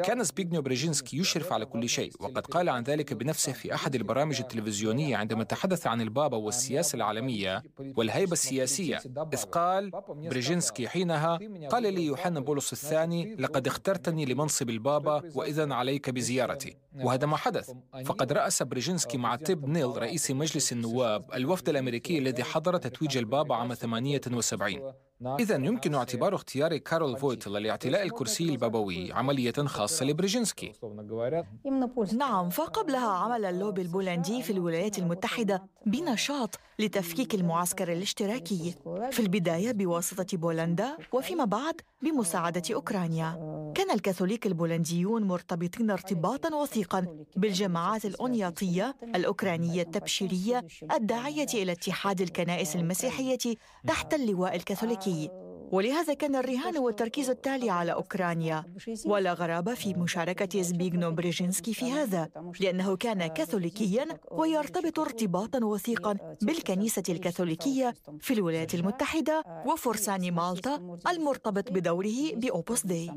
كان 0.03 0.25
زبيغنيو 0.25 0.63
بريجينسكي 0.63 1.19
يشرف 1.19 1.53
على 1.53 1.65
كل 1.65 1.89
شيء 1.89 2.13
وقد 2.21 2.47
قال 2.47 2.69
عن 2.69 2.83
ذلك 2.83 3.13
بنفسه 3.15 3.53
في 3.53 3.75
أحد 3.75 3.95
البرامج 3.95 4.41
التلفزيونية 4.41 5.17
عندما 5.17 5.45
تحدث 5.45 5.87
عن 5.87 6.01
البابا 6.01 6.37
والسياسة 6.37 6.97
العالمية 6.97 7.63
والهيبة 7.97 8.33
السياسية. 8.33 9.01
إذ 9.33 9.43
قال 9.43 9.91
بريجينسكي 10.09 10.89
حينها 10.89 11.39
قال 11.71 11.95
لي 11.95 12.05
يوحنا 12.07 12.41
بولس 12.41 12.73
الثاني 12.73 13.35
لقد 13.35 13.67
اخترتني 13.67 14.25
لمنصب 14.25 14.71
البابا 14.71 15.23
وإذا 15.35 15.75
عليك 15.75 16.11
بزيارتي. 16.11 16.77
وهذا 16.95 17.27
ما 17.27 17.37
حدث. 17.37 17.71
فقد 18.05 18.33
رأس 18.33 18.63
بريجينسكي 18.63 19.19
مع 19.19 19.37
تيب 19.37 19.69
أونيل 19.69 19.97
رئيس 19.97 20.31
مجلس 20.31 20.73
النواب 20.73 21.25
الوفد 21.35 21.69
الأمريكي 21.69 22.19
الذي 22.19 22.45
حضر 22.45 22.77
تتويج 22.77 23.17
البابا 23.17 23.32
عام 23.35 23.75
78 23.75 24.93
إذا 25.41 25.55
يمكن 25.55 25.95
اعتبار 25.95 26.35
اختيار 26.35 26.77
كارول 26.77 27.17
فويتلا 27.17 27.59
لاعتلاء 27.59 28.03
الكرسي 28.03 28.45
البابوي 28.49 29.13
عملية 29.13 29.53
خاصة 29.53 30.05
لبريجينسكي. 30.07 30.73
نعم 32.19 32.51
فقبلها 32.51 33.09
عمل 33.09 33.45
اللوبي 33.45 33.83
البولندي 33.83 34.43
في 34.43 34.53
الولايات 34.53 34.99
المتحدة. 34.99 35.63
بنشاط 35.87 36.59
لتفكيك 36.79 37.35
المعسكر 37.35 37.93
الاشتراكي 37.93 38.75
في 39.11 39.21
البداية 39.21 39.73
بواسطة 39.73 40.37
بولندا 40.37 40.97
وفيما 41.13 41.45
بعد 41.45 41.81
بمساعدة 42.03 42.63
أوكرانيا. 42.75 43.53
كان 43.75 43.91
الكاثوليك 43.91 44.47
البولنديون 44.47 45.23
مرتبطين 45.23 45.91
ارتباطا 45.91 46.55
وثيقا 46.55 47.25
بالجماعات 47.37 48.05
الأنياطية 48.05 48.97
الأوكرانية 49.03 49.83
التبشيرية 49.83 50.67
الداعية 50.93 51.47
إلى 51.55 51.73
اتحاد 51.73 52.21
الكنائس 52.21 52.77
المسيحية 52.77 53.39
تحت 53.87 54.15
اللواء 54.15 54.57
الكاثوليكي. 54.57 55.31
ولهذا 55.73 56.15
كان 56.15 56.37
الرهان 56.37 56.79
والتركيز 56.79 57.31
التالي 57.31 57.71
على 57.71 57.93
أوكرانيا. 57.93 58.65
ولا 59.07 59.33
غرابة 59.33 59.75
في 59.75 59.95
مشاركة 59.95 60.63
زبيغنيو 60.63 61.11
بريجينسكي 61.11 61.75
في 61.75 61.93
هذا 61.93 62.29
لأنه 62.61 62.97
كان 62.97 63.27
كاثوليكيا 63.27 64.07
ويرتبط 64.31 64.99
ارتباطا 64.99 65.65
وثيقا 65.65 66.37
بالكنيسة 66.43 67.03
الكاثوليكية 67.09 67.95
في 68.21 68.35
الولايات 68.35 68.75
المتحدة 68.75 69.45
وفرسان 69.67 70.33
مالطا 70.33 70.99
المرتبط 71.09 71.73
بدوره 71.73 72.33
بأوبوس 72.35 72.87
داي 72.87 73.11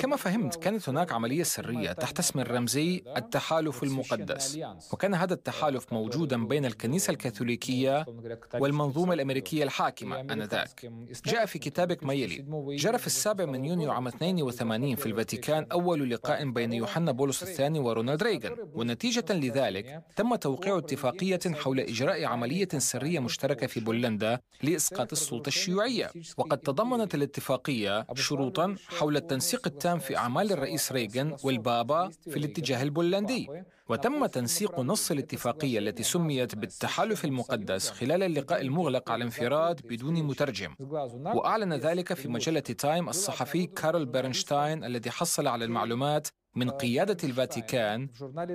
كما 0.00 0.16
فهمت 0.16 0.56
كانت 0.56 0.88
هناك 0.88 1.12
عملية 1.12 1.42
سرية 1.42 1.92
تحت 1.92 2.18
اسم 2.18 2.40
الرمزي 2.40 3.02
التحالف 3.16 3.82
المقدس. 3.82 4.58
وكان 4.92 5.14
هذا 5.14 5.34
التحالف 5.34 5.92
موجودا 5.92 6.46
بين 6.46 6.64
الكنيسة 6.64 7.10
الكاثوليكية 7.10 8.06
والمنظومة 8.54 9.14
الأمريكية 9.14 9.64
الحاكمة 9.64 10.20
آنذاك. 10.20 10.90
جاء 11.34 11.46
في 11.46 11.58
كتابك 11.58 12.04
ما 12.04 12.14
يلي. 12.14 12.44
جرى 12.76 12.98
في 12.98 13.06
السابع 13.06 13.44
من 13.44 13.64
يونيو 13.64 13.90
عام 13.92 14.06
82 14.06 14.96
في 14.96 15.06
الفاتيكان 15.06 15.66
أول 15.72 16.10
لقاء 16.10 16.50
بين 16.50 16.72
يوحنا 16.72 17.12
بولس 17.12 17.42
الثاني 17.42 17.78
ورونالد 17.78 18.22
ريغان. 18.22 18.56
ونتيجة 18.74 19.24
لذلك 19.30 20.02
تم 20.16 20.34
توقيع 20.34 20.78
اتفاقية 20.78 21.40
حول 21.46 21.80
إجراء 21.80 22.24
عملية 22.24 22.68
سرية 22.78 23.20
مشتركة 23.20 23.66
في 23.66 23.80
بولندا 23.80 24.40
لإسقاط 24.62 25.12
السلطة 25.12 25.48
الشيوعية. 25.48 26.10
وقد 26.36 26.58
تضمنت 26.58 27.14
الاتفاقية 27.14 28.06
شروطا 28.14 28.76
حول 28.88 29.16
التنسيق 29.16 29.66
التام 29.66 29.98
في 29.98 30.16
أعمال 30.16 30.52
الرئيس 30.52 30.92
ريغان 30.92 31.36
والبابا 31.44 32.10
في 32.30 32.36
الاتجاه 32.36 32.82
البولندي. 32.82 33.48
وتم 33.88 34.26
تنسيق 34.26 34.80
نص 34.80 35.10
الاتفاقية 35.10 35.78
التي 35.78 36.02
سميت 36.02 36.54
بالتحالف 36.54 37.24
المقدس 37.24 37.90
خلال 37.90 38.22
اللقاء 38.22 38.60
المغلق 38.60 39.10
على 39.10 39.24
انفراد 39.24 39.80
بدون 39.86 40.22
مترجم. 40.22 40.74
وأعلن 41.36 41.72
ذلك 41.72 42.14
في 42.14 42.28
مجلة 42.28 42.60
تايم 42.60 43.08
الصحفي 43.08 43.66
كارل 43.66 44.06
بيرنشتاين 44.06 44.84
الذي 44.84 45.10
حصل 45.10 45.46
على 45.46 45.64
المعلومات 45.64 46.28
من 46.54 46.70
قيادة 46.70 47.16
الفاتيكان 47.24 48.08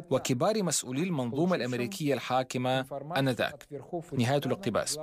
وكبار 0.10 0.63
مسؤولي 0.63 1.03
المنظومة 1.03 1.56
الأمريكية 1.56 2.13
الحاكمة 2.13 2.86
آنذاك. 3.18 3.68
نهاية 4.13 4.41
الاقتباس. 4.46 5.00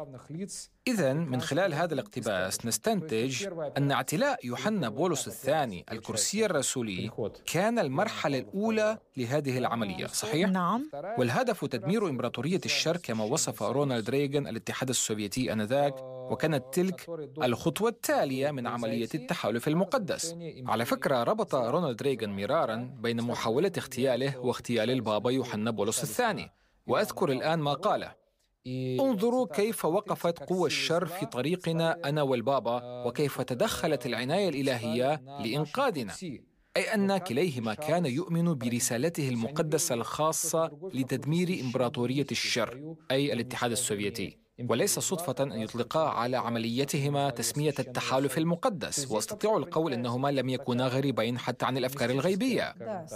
إذا 0.89 1.13
من 1.13 1.41
خلال 1.41 1.75
هذا 1.75 1.95
الاقتباس 1.95 2.67
نستنتج 2.67 3.47
أن 3.77 3.93
اعتلاء 3.93 4.47
يوحنا 4.47 4.89
بولس 4.89 5.29
الثاني 5.29 5.85
الكرسي 5.93 6.47
الرسولي 6.47 7.11
كان 7.47 7.79
المرحلة 7.79 8.39
الأولى 8.39 8.99
لهذه 9.17 9.59
العملية 9.59 10.07
صحيح؟ 10.07 10.49
نعم. 10.49 10.91
والهدف 11.19 11.65
تدمير 11.65 12.09
إمبراطورية 12.09 12.61
الشرق 12.65 13.01
كما 13.01 13.25
وصف 13.25 13.63
رونالد 13.63 14.11
ريغان 14.11 14.47
الاتحاد 14.47 14.89
السوفيتي 14.89 15.53
آنذاك 15.53 15.95
وكانت 16.03 16.65
تلك 16.73 17.07
الخطوة 17.43 17.89
التالية 17.89 18.51
من 18.51 18.67
عملية 18.67 19.09
التحالف 19.15 19.69
المقدس. 19.69 20.37
على 20.67 20.85
فكرة 20.85 21.23
ربط 21.23 21.55
رونالد 21.55 22.03
ريغان 22.03 22.37
مرارا 22.37 22.86
بين 22.87 23.21
محاولة 23.21 23.73
اغتياله 23.79 24.39
واغتيال 24.39 24.91
البابا 24.91 25.31
يوحنا 25.31 25.71
بولس 25.71 26.03
الثاني. 26.03 26.51
وأذكر 26.87 27.33
الآن 27.33 27.59
ما 27.59 27.73
قاله 27.73 28.27
انظروا 29.01 29.47
كيف 29.47 29.85
وقفت 29.85 30.39
قوى 30.39 30.67
الشر 30.67 31.07
في 31.07 31.27
طريقنا 31.27 32.09
أنا 32.09 32.23
والبابا 32.23 33.05
وكيف 33.07 33.41
تدخلت 33.41 34.07
العناية 34.07 34.49
الإلهية 34.49 35.23
لإنقاذنا. 35.41 36.13
أي 36.77 36.83
أن 36.95 37.17
كليهما 37.17 37.75
كان 37.75 38.07
يؤمن 38.07 38.55
برسالته 38.55 39.29
المقدسة 39.29 39.95
الخاصة 39.95 40.91
لتدمير 40.95 41.61
إمبراطورية 41.61 42.27
الشر 42.31 42.95
أي 43.11 43.33
الاتحاد 43.33 43.71
السوفيتي. 43.71 44.46
وليس 44.69 44.99
صدفة 44.99 45.35
أن 45.41 45.53
يطلقا 45.53 46.09
على 46.09 46.37
عمليتهما 46.37 47.31
تسمية 47.31 47.75
التحالف 47.79 48.39
المقدس 48.39 49.11
واستطيع 49.11 49.57
القول 49.57 49.93
أنهما 49.93 50.29
لم 50.29 50.49
يكونا 50.49 50.87
غريبين 50.87 51.39
حتى 51.39 51.67
عن 51.67 51.77
الأفكار 51.77 52.11
الغيبية. 52.11 52.75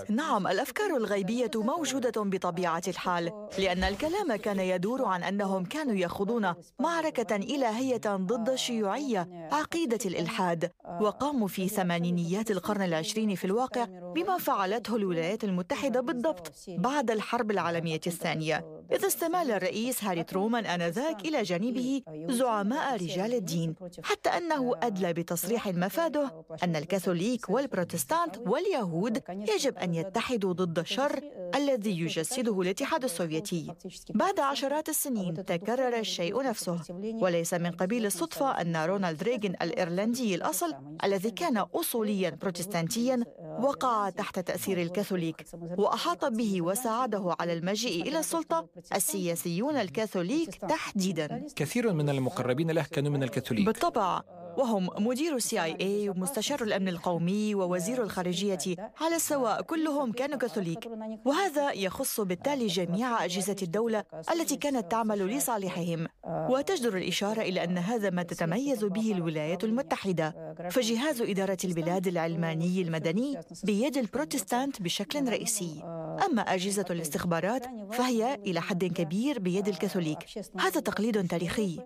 نعم 0.09 0.47
الأفكار 0.47 0.97
الغيبية 0.97 1.51
موجودة 1.55 2.23
بطبيعة 2.23 2.83
الحال 2.89 3.49
لأن 3.59 3.85
الكلام 3.85 4.37
كان 4.37 4.61
يدور 4.61 5.05
عن 5.05 5.23
أنهم 5.23 5.65
كانوا 5.65 5.95
يخوضون 5.95 6.55
معركة 6.79 7.37
إلهية 7.37 8.01
ضد 8.07 8.49
الشيوعية 8.49 9.49
عقيدة 9.53 9.99
الإلحاد 10.07 10.71
وقاموا 11.01 11.49
في 11.49 11.69
ثمانينيات 11.69 12.51
القرن 12.51 12.83
العشرين 12.83 13.35
في 13.35 13.45
الواقع 13.45 13.85
بما 13.85 14.39
فعلته 14.39 14.97
الولايات 14.97 15.45
المتحدة 15.45 16.01
بالضبط 16.01 16.53
بعد 16.69 17.11
الحرب 17.11 17.51
العالمية 17.51 18.01
الثانية. 18.07 18.85
إذ 18.93 19.07
استمال 19.07 19.51
الرئيس 19.51 20.05
هاري 20.05 20.23
ترومان 20.23 20.67
آنذاك 20.67 21.30
إلى 21.31 21.43
جانبه 21.43 22.03
زعماء 22.29 22.95
رجال 22.95 23.35
الدين 23.35 23.75
حتى 24.03 24.31
أنه 24.31 24.75
أدلى 24.83 25.13
بتصريح 25.13 25.69
مفاده 25.69 26.45
أن 26.65 26.77
الكاثوليك 26.77 27.51
والبروتستانت 27.51 28.39
واليهود 28.39 29.23
يجب 29.29 29.79
أن 29.79 29.95
يتحدوا 29.95 30.53
ضد 30.53 30.79
الشر 30.79 31.23
الذي 31.55 32.01
يجسده 32.01 32.61
الاتحاد 32.61 33.05
السوفيتي. 33.05 33.75
بعد 34.15 34.41
عشرات 34.41 34.89
السنين 34.89 35.45
تكرر 35.45 35.99
الشيء 35.99 36.43
نفسه 36.43 36.81
وليس 37.23 37.54
من 37.54 37.71
قبيل 37.71 38.07
الصدفة 38.07 38.61
أن 38.61 38.76
رونالد 38.76 39.23
ريغن 39.23 39.54
الإيرلندي 39.63 40.35
الأصل 40.35 40.75
الذي 41.04 41.31
كان 41.31 41.57
أصوليا 41.57 42.31
بروتستانتيا 42.31 43.25
وقع 43.58 44.10
تحت 44.10 44.39
تأثير 44.39 44.82
الكاثوليك 44.82 45.45
وأحاط 45.78 46.25
به 46.25 46.63
وساعده 46.63 47.36
على 47.41 47.52
المجيء 47.52 48.02
إلى 48.08 48.19
السلطة 48.19 48.67
السياسيون 48.95 49.76
الكاثوليك 49.76 50.54
تحديدا. 50.54 51.47
كثير 51.56 51.93
من 51.93 52.08
المقربين 52.10 52.71
له 52.71 52.82
كانوا 52.82 53.13
من 53.13 53.23
الكاثوليك. 53.23 53.67
بالطبع 53.67 54.23
وهم 54.61 54.89
مدير 55.07 55.37
ال 55.37 55.63
CIA 55.63 56.09
ومستشار 56.09 56.63
الأمن 56.63 56.89
القومي 56.89 57.55
ووزير 57.55 58.03
الخارجية 58.03 58.59
على 59.01 59.17
السواء 59.17 59.63
كلهم 59.63 60.13
كانوا 60.13 60.39
كاثوليك. 60.39 60.91
وهذا 61.25 61.73
يخص 61.73 62.21
بالتالي 62.21 62.67
جميع 62.67 63.25
أجهزة 63.25 63.57
الدولة 63.63 64.05
التي 64.33 64.57
كانت 64.57 64.91
تعمل 64.91 65.27
لصالحهم. 65.27 66.07
وتجدر 66.27 66.97
الإشارة 66.97 67.41
إلى 67.41 67.65
أن 67.65 67.79
هذا 67.79 68.11
ما 68.11 68.23
تتميز 68.23 68.85
به 68.85 69.13
الولايات 69.13 69.65
المتحدة. 69.65 70.55
فجهاز 70.71 71.21
إدارة 71.21 71.59
البلاد 71.65 72.07
العلماني 72.07 72.83
المدني 72.83 73.39
بيد 73.65 73.97
البروتستانت 73.97 74.83
بشكل 74.83 75.29
رئيسي. 75.29 75.83
أما 76.27 76.43
أجهزة 76.43 76.85
الاستخبارات 76.91 77.67
فهي 77.93 78.35
إلى 78.35 78.61
حد 78.61 78.85
كبير 78.85 79.39
بيد 79.39 79.69
الكاثوليك. 79.69 80.19
هذا 80.59 80.81
تقليد 80.81 81.27
تاريخي. 81.27 81.81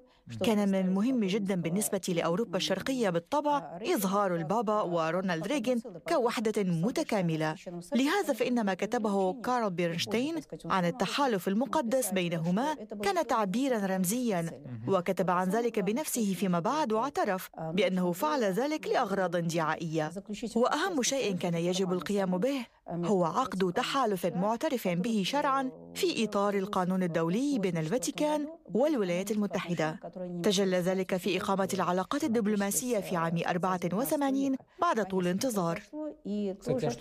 كان 0.45 0.69
من 0.69 0.75
المهم 0.75 1.25
جدا 1.25 1.55
بالنسبة 1.55 2.01
لأوروبا 2.09 2.57
الشرقية 2.57 3.11
بالطبع 3.11 3.79
إظهار 3.95 4.37
البابا 4.37 4.83
ورونالد 4.83 5.47
ريغن 5.47 5.81
كوحدة 6.09 6.63
متكاملة. 6.63 7.55
لهذا 7.95 8.33
فإن 8.33 8.67
ما 8.67 8.75
كتبه 8.75 9.43
كارل 9.43 9.71
بيرنشتين 9.71 10.35
عن 10.65 10.85
التحالف 10.85 11.49
المقدس 11.49 12.11
بينهما 12.11 12.75
كان 13.03 13.27
تعبيرا 13.27 13.87
رمزيا. 13.87 14.63
وكتب 14.89 15.31
عن 15.31 15.49
ذلك 15.49 15.79
بنفسه 15.79 16.35
فيما 16.35 16.61
بعد 16.61 16.93
واعترف 16.93 17.51
بأنه 17.59 18.13
فعل 18.13 18.45
ذلك 18.45 18.87
لأغراض 18.87 19.37
دعائية. 19.37 20.11
وأهم 20.57 21.03
شيء 21.03 21.37
كان 21.37 21.55
يجب 21.55 21.93
القيام 21.93 22.39
به 22.39 22.67
هو 22.89 23.25
عقد 23.25 23.73
تحالف 23.73 24.27
معترف 24.27 24.89
به 24.89 25.23
شرعا 25.27 25.71
في 25.94 26.24
إطار 26.24 26.54
القانون 26.54 27.02
الدولي 27.02 27.59
بين 27.59 27.76
الفاتيكان 27.76 28.46
والولايات 28.74 29.30
المتحدة. 29.30 30.00
تجلى 30.42 30.76
ذلك 30.76 31.16
في 31.16 31.40
إقامة 31.40 31.68
العلاقات 31.74 32.24
الدبلوماسية 32.24 32.98
في 32.98 33.16
عام 33.16 33.40
84 33.48 34.57
بعد 34.80 35.04
طول 35.04 35.26
انتظار. 35.26 35.83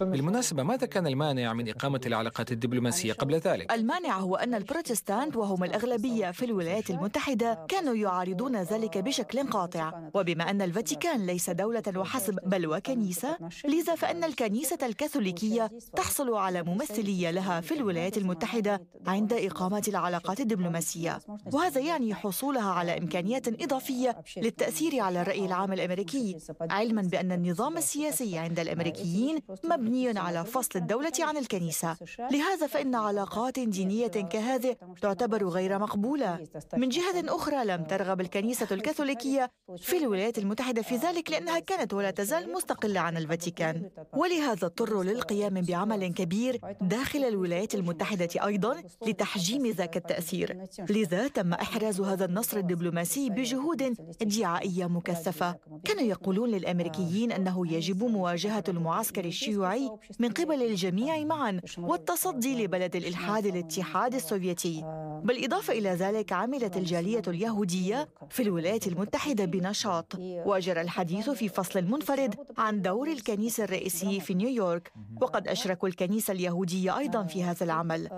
بالمناسبة 0.02 0.64
ماذا 0.64 0.86
كان 0.88 1.08
المانع 1.08 1.54
من 1.54 1.70
إقامة 1.70 2.02
العلاقات 2.06 2.52
الدبلوماسية 2.52 3.14
قبل 3.14 3.36
ذلك؟ 3.36 3.74
المانع 3.74 4.20
هو 4.20 4.36
أن 4.36 4.54
البروتستانت 4.54 5.36
وهم 5.36 5.64
الأغلبية 5.64 6.32
في 6.32 6.46
الولايات 6.46 6.90
المتحدة 6.90 7.66
كانوا 7.70 7.96
يعارضون 7.96 8.56
ذلك 8.56 8.98
بشكل 8.98 9.48
قاطع. 9.48 10.10
وبما 10.14 10.50
أن 10.50 10.62
الفاتيكان 10.62 11.26
ليس 11.26 11.50
دولة 11.50 11.84
وحسب 11.96 12.40
بل 12.46 12.68
وكنيسة 12.68 13.38
لذا 13.66 13.96
فإن 13.96 14.24
الكنيسة 14.24 14.78
الكاثوليكية 14.84 15.72
تحصل 15.96 16.34
على 16.34 16.64
ممثلية 16.64 17.32
لها 17.32 17.62
في 17.62 17.74
الولايات 17.74 18.18
المتحدة. 18.18 18.83
عند 19.08 19.34
إقامة 19.34 19.84
العلاقات 19.88 20.40
الدبلوماسية. 20.40 21.20
وهذا 21.54 21.82
يعني 21.82 22.16
حصولها 22.16 22.72
على 22.72 22.98
إمكانيات 22.98 23.48
إضافية 23.48 24.18
للتأثير 24.38 25.00
على 25.00 25.22
الرأي 25.22 25.46
العام 25.46 25.74
الأمريكي 25.74 26.38
علما 26.62 27.02
بأن 27.02 27.32
النظام 27.32 27.78
السياسي 27.78 28.38
عند 28.38 28.60
الأمريكيين 28.60 29.40
مبني 29.64 30.20
على 30.20 30.46
فصل 30.46 30.80
الدولة 30.80 31.12
عن 31.20 31.38
الكنيسة. 31.38 31.98
لهذا 32.20 32.68
فإن 32.68 32.96
علاقات 32.96 33.60
دينية 33.60 34.08
كهذه 34.08 34.76
تعتبر 35.02 35.48
غير 35.48 35.80
مقبولة. 35.80 36.48
من 36.78 36.90
جهة 36.90 37.36
أخرى 37.36 37.66
لم 37.66 37.84
ترغب 37.84 38.22
الكنيسة 38.22 38.68
الكاثوليكية 38.72 39.52
في 39.78 39.98
الولايات 39.98 40.38
المتحدة 40.38 40.82
في 40.82 40.96
ذلك 40.96 41.32
لأنها 41.32 41.60
كانت 41.60 41.94
ولا 41.94 42.12
تزال 42.12 42.54
مستقلة 42.54 43.00
عن 43.00 43.18
الفاتيكان. 43.18 43.90
ولهذا 44.14 44.68
اضطروا 44.68 45.04
للقيام 45.04 45.62
بعمل 45.62 46.14
كبير 46.14 46.62
داخل 46.82 47.24
الولايات 47.24 47.76
المتحدة 47.76 48.30
أيضا 48.46 48.73
لتحجيم 49.08 49.68
ذاك 49.68 49.98
التأثير. 49.98 50.64
لذا 50.90 51.28
تم 51.28 51.54
إحراز 51.54 52.02
هذا 52.02 52.26
النصر 52.26 52.58
الدبلوماسي 52.58 53.30
بجهود 53.30 53.96
دعائية 54.22 54.86
مكثفة. 54.86 55.56
كانوا 55.84 56.02
يقولون 56.02 56.50
للأمريكيين 56.50 57.32
أنه 57.32 57.74
يجب 57.74 58.04
مواجهة 58.04 58.64
المعسكر 58.70 59.26
الشيوعي 59.26 59.92
من 60.20 60.30
قبل 60.30 60.62
الجميع 60.64 61.24
معا؟ 61.26 61.62
والتصدي 61.78 62.64
لبلد 62.64 62.96
الإلحاد 62.96 63.46
الاتحاد 63.46 64.14
السوفيتي. 64.16 64.84
بل 65.24 65.44
إضافة 65.44 65.74
إلى 65.74 65.90
ذلك 65.90 66.34
عملت 66.34 66.78
الجالية 66.78 67.22
اليهودية 67.28 68.10
في 68.30 68.44
الولايات 68.44 68.88
المتحدة 68.88 69.46
بنشاط. 69.46 70.16
وجرى 70.20 70.82
الحديث 70.82 71.30
في 71.30 71.50
فصل 71.50 71.84
منفرد 71.84 72.36
عن 72.58 72.82
دور 72.82 73.08
الكنيسة 73.08 73.64
الرئيسي 73.64 74.20
في 74.20 74.34
نيويورك. 74.34 74.94
وقد 75.22 75.48
أشركوا 75.48 75.90
الكنيسة 75.90 76.32
اليهودية 76.32 76.98
أيضا 76.98 77.24
في 77.24 77.44
هذا 77.44 77.64
العمل 77.64 78.10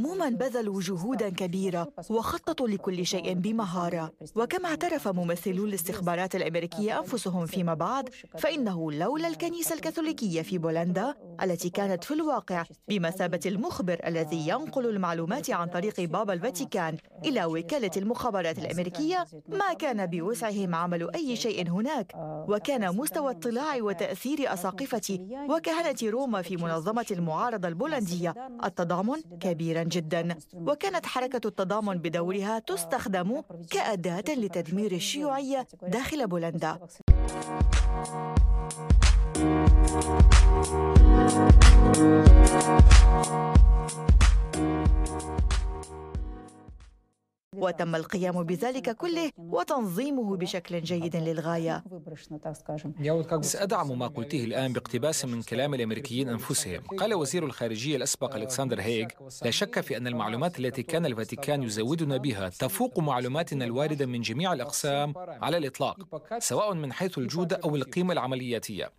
عموما 0.00 0.28
بذلوا 0.28 0.80
جهودا 0.82 1.28
كبيرة 1.28 1.92
وخططوا 2.10 2.68
لكل 2.68 3.06
شيء 3.06 3.32
بمهارة. 3.34 4.12
وكما 4.36 4.68
اعترف 4.68 5.08
ممثلو 5.08 5.64
الاستخبارات 5.64 6.34
الأمريكية 6.34 6.98
أنفسهم 6.98 7.46
فيما 7.46 7.74
بعد 7.74 8.08
فإنه 8.38 8.92
لولا 8.92 9.28
الكنيسة 9.28 9.74
الكاثوليكية 9.74 10.42
في 10.42 10.58
بولندا 10.58 11.14
التي 11.42 11.70
كانت 11.70 12.04
في 12.04 12.14
الواقع 12.14 12.64
بمثابة 12.88 13.40
المخبر 13.46 14.00
الذي 14.06 14.48
ينقل 14.48 14.86
المعلومات 14.86 15.50
عن 15.50 15.68
طريق 15.68 16.00
بابا 16.00 16.32
الفاتيكان 16.32 16.96
إلى 17.24 17.44
وكالة 17.44 17.90
المخابرات 17.96 18.58
الأمريكية 18.58 19.26
ما 19.48 19.72
كان 19.78 20.06
بوسعهم 20.06 20.74
عمل 20.74 21.10
أي 21.14 21.36
شيء 21.36 21.68
هناك. 21.70 22.12
وكان 22.48 22.96
مستوى 22.96 23.30
اطلاع 23.30 23.76
وتأثير 23.82 24.52
أساقفة 24.54 25.18
وكهنة 25.50 25.96
روما 26.10 26.42
في 26.42 26.56
منظمة 26.56 27.06
المعارضة 27.10 27.68
البولندية 27.68 28.34
التضامن 28.64 29.20
كبيرا 29.40 29.89
جدا. 29.92 30.36
وكانت 30.54 31.06
حركة 31.06 31.48
التضامن 31.48 31.98
بدورها 31.98 32.58
تستخدم 32.58 33.42
كأداة 33.70 34.24
لتدمير 34.28 34.92
الشيوعية 34.92 35.66
داخل 35.82 36.26
بولندا. 36.26 36.78
وتم 47.70 47.96
القيام 47.96 48.42
بذلك 48.42 48.96
كله 48.96 49.30
وتنظيمه 49.38 50.36
بشكل 50.36 50.80
جيد 50.82 51.16
للغاية. 51.16 51.84
سأدعم 53.42 53.98
ما 53.98 54.06
قلته 54.06 54.44
الآن 54.44 54.72
باقتباس 54.72 55.24
من 55.24 55.42
كلام 55.42 55.74
الأمريكيين 55.74 56.28
أنفسهم 56.28 56.80
قال 56.98 57.14
وزير 57.14 57.44
الخارجية 57.44 57.96
الأسبق 57.96 58.34
ألكسندر 58.36 58.80
هيغ 58.80 59.06
لا 59.44 59.50
شك 59.50 59.80
في 59.80 59.96
أن 59.96 60.06
المعلومات 60.06 60.58
التي 60.60 60.82
كان 60.82 61.06
الفاتيكان 61.06 61.62
يزودنا 61.62 62.16
بها 62.16 62.48
تفوق 62.48 62.98
معلوماتنا 62.98 63.64
الواردة 63.64 64.06
من 64.06 64.20
جميع 64.20 64.52
الأقسام 64.52 65.12
على 65.16 65.56
الإطلاق 65.56 65.96
سواء 66.38 66.74
من 66.74 66.92
حيث 66.92 67.18
الجودة 67.18 67.60
أو 67.64 67.76
القيمة 67.76 68.12
العملياتية 68.12 68.90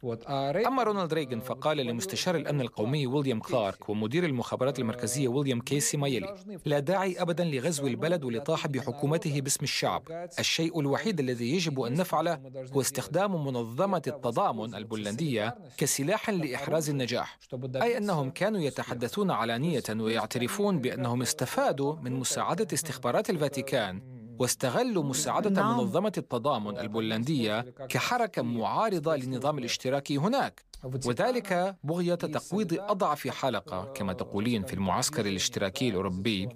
أما 0.67 0.83
رونالد 0.83 1.13
ريغن 1.13 1.39
فقال 1.39 1.77
لمستشار 1.77 2.35
الأمن 2.35 2.61
القومي 2.61 3.07
ويليام 3.07 3.39
كلارك 3.39 3.89
ومدير 3.89 4.25
المخابرات 4.25 4.79
المركزية 4.79 5.27
ويليام 5.27 5.61
كيسي 5.61 5.97
ما 5.97 6.07
يلي 6.07 6.35
لا 6.65 6.79
داعي 6.79 7.21
أبدا 7.21 7.43
لغزو 7.43 7.87
البلد 7.87 8.23
ولطاح 8.23 8.60
بحكومته 8.67 9.41
باسم 9.41 9.63
الشعب 9.63 10.29
الشيء 10.39 10.79
الوحيد 10.79 11.19
الذي 11.19 11.55
يجب 11.55 11.81
أن 11.81 11.93
نفعله 11.93 12.41
هو 12.73 12.81
استخدام 12.81 13.45
منظمة 13.45 14.01
التضامن 14.07 14.75
البولندية 14.75 15.55
كسلاح 15.77 16.29
لإحراز 16.29 16.89
النجاح 16.89 17.37
أي 17.75 17.97
أنهم 17.97 18.29
كانوا 18.29 18.61
يتحدثون 18.61 19.31
علانية 19.31 19.83
ويعترفون 19.89 20.79
بأنهم 20.79 21.21
استفادوا 21.21 21.95
من 21.95 22.11
مساعدة 22.13 22.67
استخبارات 22.73 23.29
الفاتيكان 23.29 24.01
واستغلوا 24.39 25.03
مساعدة 25.03 25.49
نعم. 25.49 25.77
منظمة 25.77 26.11
التضامن 26.17 26.77
البولندية 26.77 27.61
كحركة 27.89 28.41
معارضة 28.41 29.15
للنظام 29.15 29.57
الاشتراكي 29.57 30.17
هناك 30.17 30.63
وذلك 30.83 31.75
بغية 31.83 32.15
تقويض 32.15 32.73
أضعف 32.79 33.27
حلقة 33.27 33.93
كما 33.93 34.13
تقولين 34.13 34.63
في 34.63 34.73
المعسكر 34.73 35.25
الاشتراكي 35.25 35.89
الأوروبي 35.89 36.49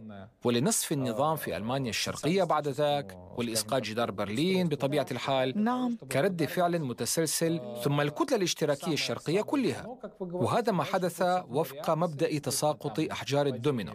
ولنصف 0.44 0.92
النظام 0.92 1.36
في 1.36 1.58
ألمانيا 1.58 1.90
الشرقية 1.90 2.44
بعد 2.44 2.68
ذاك 2.68 3.18
ولإسقاط 3.38 3.82
جدار 3.82 4.12
برلين 4.12 4.68
بطبيعة 4.68 5.06
الحال 5.12 5.64
نعم. 5.64 5.98
كرد 6.12 6.46
فعل 6.46 6.80
متسلسل 6.80 7.62
ثم 7.84 8.02
الكتلة 8.02 8.38
الاشتراكية 8.38 8.94
الشرقية 8.94 9.42
كلها. 9.42 9.98
وهذا 10.20 10.72
ما 10.72 10.84
حدث 10.84 11.22
وفق 11.50 11.90
مبدأ 11.90 12.40
تساقط 12.40 13.00
أحجار 13.00 13.48
الدومينو. 13.48 13.94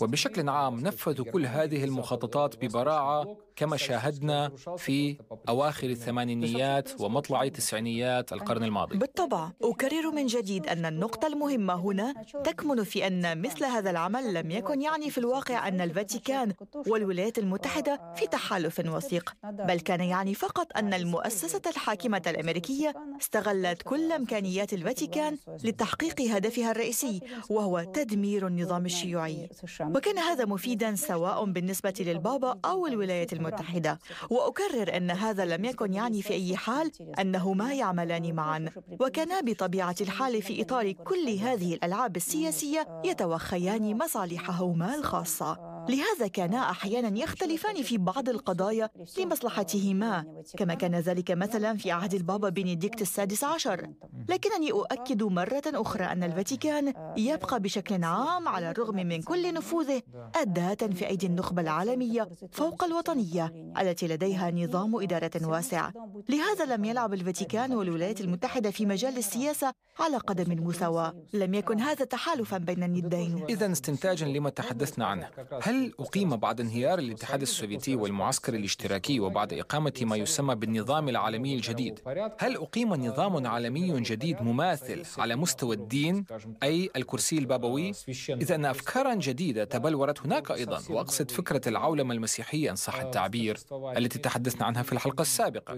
وبشكل 0.00 0.48
عام 0.48 0.80
نفذوا 0.80 1.26
كل 1.26 1.46
هذه 1.46 1.84
المخططات 1.84 2.64
ببراعة 2.64 3.36
كما 3.56 3.76
شاهدنا 3.76 4.48
في 4.76 5.16
أواخر 5.48 5.90
الثمانينيات 5.90 7.00
ومطلع 7.00 7.48
تسعينيات 7.48 8.32
القرن 8.32 8.64
الماضي. 8.64 8.98
بالطبع. 8.98 9.50
أكرر 9.62 10.10
من 10.10 10.26
جديد 10.26 10.66
أن 10.66 10.86
النقطة 10.86 11.26
المهمة 11.26 11.74
هنا 11.74 12.12
تكمن 12.44 12.84
في 12.84 13.06
أن 13.06 13.42
مثل 13.42 13.64
هذا 13.64 13.90
العمل 13.90 14.34
لم 14.34 14.50
يكن 14.50 14.82
يعني 14.82 15.10
في 15.10 15.18
الواقع 15.18 15.68
أن 15.68 15.80
الفاتيكان 15.80 16.52
والولايات 16.86 17.38
المتحدة 17.38 18.14
في 18.16 18.26
تحالف 18.26 18.78
وثيق 18.86 19.34
بل 19.44 19.80
كان 19.80 20.00
يعني 20.00 20.34
فقط 20.34 20.66
أن 20.76 20.94
المؤسسة 20.94 21.60
الحاكمة 21.66 22.22
الأمريكية 22.26 22.94
استغلت 23.20 23.82
كل 23.82 24.12
إمكانيات 24.12 24.72
الفاتيكان 24.72 25.36
لتحقيق 25.64 26.20
هدفها 26.20 26.70
الرئيسي 26.70 27.20
وهو 27.50 27.82
تدمير 27.82 28.46
النظام 28.46 28.86
الشيوعي. 28.86 29.48
وكان 29.80 30.18
هذا 30.18 30.44
مفيدا 30.44 30.94
سواء 30.94 31.44
بالنسبة 31.44 31.94
للبابا 32.00 32.58
أو 32.64 32.86
الولايات 32.86 33.32
المتحدة. 33.32 33.98
وأكرر 34.30 34.96
أن 34.96 35.10
هذا 35.10 35.44
لم 35.44 35.64
يكن 35.64 35.94
يعني 35.94 36.22
في 36.22 36.32
أي 36.34 36.56
حال 36.56 36.90
أنهما 37.20 37.74
يعملان 37.74 38.34
معا. 38.34 38.70
وكانا 39.00 39.40
بطبيعة 39.50 39.94
الحال 40.00 40.42
في 40.42 40.62
إطار 40.62 40.92
كل 40.92 41.28
هذه 41.28 41.74
الألعاب 41.74 42.16
السياسية 42.16 43.02
يتوخيان 43.04 43.98
مصالحهما 43.98 44.94
الخاصة. 44.94 45.69
لهذا 45.88 46.26
كانا 46.32 46.70
أحيانا 46.70 47.18
يختلفان 47.18 47.82
في 47.82 47.98
بعض 47.98 48.28
القضايا 48.28 48.90
لمصلحتهما 49.18 50.42
كما 50.56 50.74
كان 50.74 50.94
ذلك 50.94 51.30
مثلا 51.30 51.76
في 51.76 51.90
عهد 51.90 52.14
البابا 52.14 52.48
بنديكت 52.48 53.02
السادس 53.02 53.44
عشر. 53.44 53.90
لكنني 54.28 54.72
أؤكد 54.72 55.22
مرة 55.22 55.62
أخرى 55.66 56.04
أن 56.04 56.22
الفاتيكان 56.22 56.92
يبقى 57.16 57.60
بشكل 57.60 58.04
عام 58.04 58.48
على 58.48 58.70
الرغم 58.70 58.96
من 58.96 59.22
كل 59.22 59.54
نفوذه 59.54 60.02
أداة 60.36 60.74
في 60.74 61.06
أيدي 61.06 61.26
النخبة 61.26 61.62
العالمية 61.62 62.28
فوق 62.52 62.84
الوطنية 62.84 63.72
التي 63.80 64.06
لديها 64.08 64.50
نظام 64.50 65.02
إدارة 65.02 65.46
واسع. 65.46 65.90
لهذا 66.28 66.76
لم 66.76 66.84
يلعب 66.84 67.14
الفاتيكان 67.14 67.72
والولايات 67.72 68.20
المتحدة 68.20 68.70
في 68.70 68.86
مجال 68.86 69.18
السياسة 69.18 69.72
على 69.98 70.16
قدم 70.16 70.52
المساواة. 70.52 71.14
لم 71.32 71.54
يكن 71.54 71.80
هذا 71.80 72.04
تحالفا 72.04 72.58
بين 72.58 72.82
الندين. 72.82 73.44
اذا 73.48 73.72
استنتاجا 73.72 74.26
لما 74.26 74.50
تحدثنا 74.50 75.06
عنه. 75.06 75.28
هل 75.62 75.79
أقيم 76.00 76.36
بعد 76.36 76.60
انهيار 76.60 76.98
الاتحاد 76.98 77.42
السوفيتي 77.42 77.96
والمعسكر 77.96 78.54
الاشتراكي 78.54 79.20
وبعد 79.20 79.52
إقامة 79.52 79.92
ما 80.02 80.16
يسمى 80.16 80.54
بالنظام 80.54 81.08
العالمي 81.08 81.54
الجديد. 81.54 82.00
هل 82.38 82.56
أقيم 82.56 82.94
نظام 82.94 83.46
عالمي 83.46 84.00
جديد 84.00 84.42
مماثل 84.42 85.02
على 85.18 85.36
مستوى 85.36 85.76
الدين 85.76 86.24
أي 86.62 86.90
الكرسي 86.96 87.38
البابوي؟ 87.38 87.92
إذا 88.28 88.54
أن 88.54 88.64
أفكارا 88.64 89.14
جديدة 89.14 89.64
تبلورت 89.64 90.20
هناك 90.20 90.50
أيضا 90.50 90.80
وأقصد 90.90 91.30
فكرة 91.30 91.68
العولمة 91.68 92.14
المسيحية 92.14 92.70
إن 92.70 92.76
صح 92.76 93.00
التعبير 93.00 93.58
التي 93.96 94.18
تحدثنا 94.18 94.64
عنها 94.66 94.82
في 94.82 94.92
الحلقة 94.92 95.22
السابقة. 95.22 95.76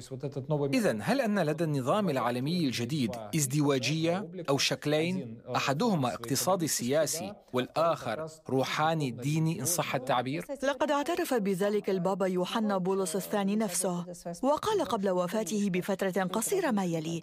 إذا 0.75 0.99
هل 1.03 1.21
أن 1.21 1.39
لدى 1.39 1.65
النظام 1.65 2.11
العالمي 2.11 2.67
الجديد 2.67 3.11
ازدواجية 3.37 4.29
أو 4.49 4.59
شكلين؟ 4.59 5.39
أحدهما 5.57 6.15
اقتصادي 6.15 6.69
سياسي 6.69 7.35
والآخر 7.53 8.29
روحاني 8.49 9.11
ديني 9.11 9.61
إن 9.61 9.65
صح 9.65 9.82
التعبير؟ 9.95 10.47
لقد 10.63 10.91
اعترف 10.91 11.35
بذلك 11.35 11.91
البابا 11.91 12.27
يوحنا 12.27 12.79
بولس 12.79 13.17
الثاني 13.17 13.57
نفسه 13.57 14.05
وقال 14.43 14.85
قبل 14.85 15.11
وفاته 15.11 15.71
بفترة 15.71 16.23
قصيرة 16.23 16.71
ما 16.71 16.85
يلي 16.85 17.21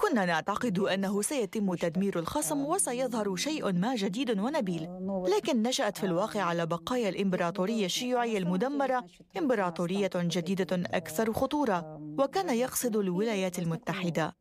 كنا 0.00 0.24
نعتقد 0.24 0.78
أنه 0.78 1.22
سيتم 1.22 1.74
تدمير 1.74 2.18
الخصم 2.18 2.64
وسيظهر 2.64 3.36
شيء 3.36 3.72
ما 3.72 3.94
جديد 3.94 4.40
ونبيل 4.40 4.88
لكن 5.36 5.62
نشأت 5.62 5.98
في 5.98 6.06
الواقع 6.06 6.42
على 6.42 6.66
بقايا 6.66 7.08
الإمبراطورية 7.08 7.84
الشيوعية 7.84 8.38
المدمرة 8.38 9.04
إمبراطورية 9.38 10.10
جديدة 10.14 10.82
أكثر 10.94 11.32
خطورة 11.32 12.00
وكان 12.18 12.56
يقصد 12.56 12.96
الولايات 12.96 13.58
المتحدة 13.58 14.36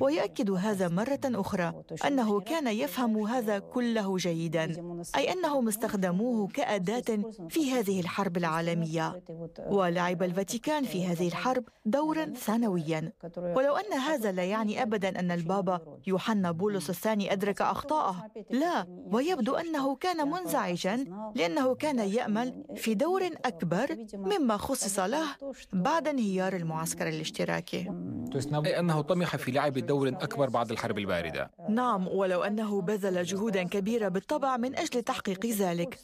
ويؤكد 0.00 0.50
هذا 0.50 0.88
مرة 0.88 1.20
أخرى 1.24 1.72
أنه 2.06 2.40
كان 2.40 2.66
يفهم 2.66 3.18
هذا 3.18 3.58
كله 3.58 4.16
جيدا 4.16 4.64
أي 5.16 5.32
أنهم 5.32 5.68
استخدموه 5.68 6.48
كأداة 6.48 7.05
في 7.48 7.70
هذه 7.72 8.00
الحرب 8.00 8.36
العالمية. 8.36 9.22
ولعب 9.66 10.22
الفاتيكان 10.22 10.84
في 10.84 11.06
هذه 11.06 11.28
الحرب 11.28 11.64
دورا 11.84 12.24
ثانويا. 12.24 13.12
ولو 13.36 13.76
أن 13.76 13.92
هذا 13.92 14.32
لا 14.32 14.44
يعني 14.44 14.82
أبدا 14.82 15.20
أن 15.20 15.30
البابا 15.30 15.80
يوحنا 16.06 16.50
بولس 16.50 16.90
الثاني 16.90 17.32
أدرك 17.32 17.62
أخطاءه 17.62 18.30
لا. 18.50 18.86
ويبدو 19.12 19.54
أنه 19.54 19.96
كان 19.96 20.30
منزعجا 20.30 21.04
لأنه 21.34 21.74
كان 21.74 21.98
يأمل 21.98 22.64
في 22.76 22.94
دور 22.94 23.30
أكبر 23.44 24.06
مما 24.14 24.56
خصص 24.56 24.98
له 24.98 25.26
بعد 25.72 26.08
انهيار 26.08 26.56
المعسكر 26.56 27.08
الاشتراكي. 27.08 27.90
أي 28.66 28.78
أنه 28.78 29.00
طمح 29.00 29.36
في 29.36 29.50
لعب 29.50 29.72
دور 29.72 30.08
أكبر 30.08 30.48
بعد 30.48 30.70
الحرب 30.70 30.98
الباردة. 30.98 31.50
نعم 31.68 32.08
ولو 32.08 32.42
أنه 32.42 32.80
بذل 32.80 33.22
جهودا 33.22 33.62
كبيرة 33.62 34.08
بالطبع 34.08 34.56
من 34.56 34.76
أجل 34.76 35.02
تحقيق 35.02 35.46
ذلك. 35.46 35.98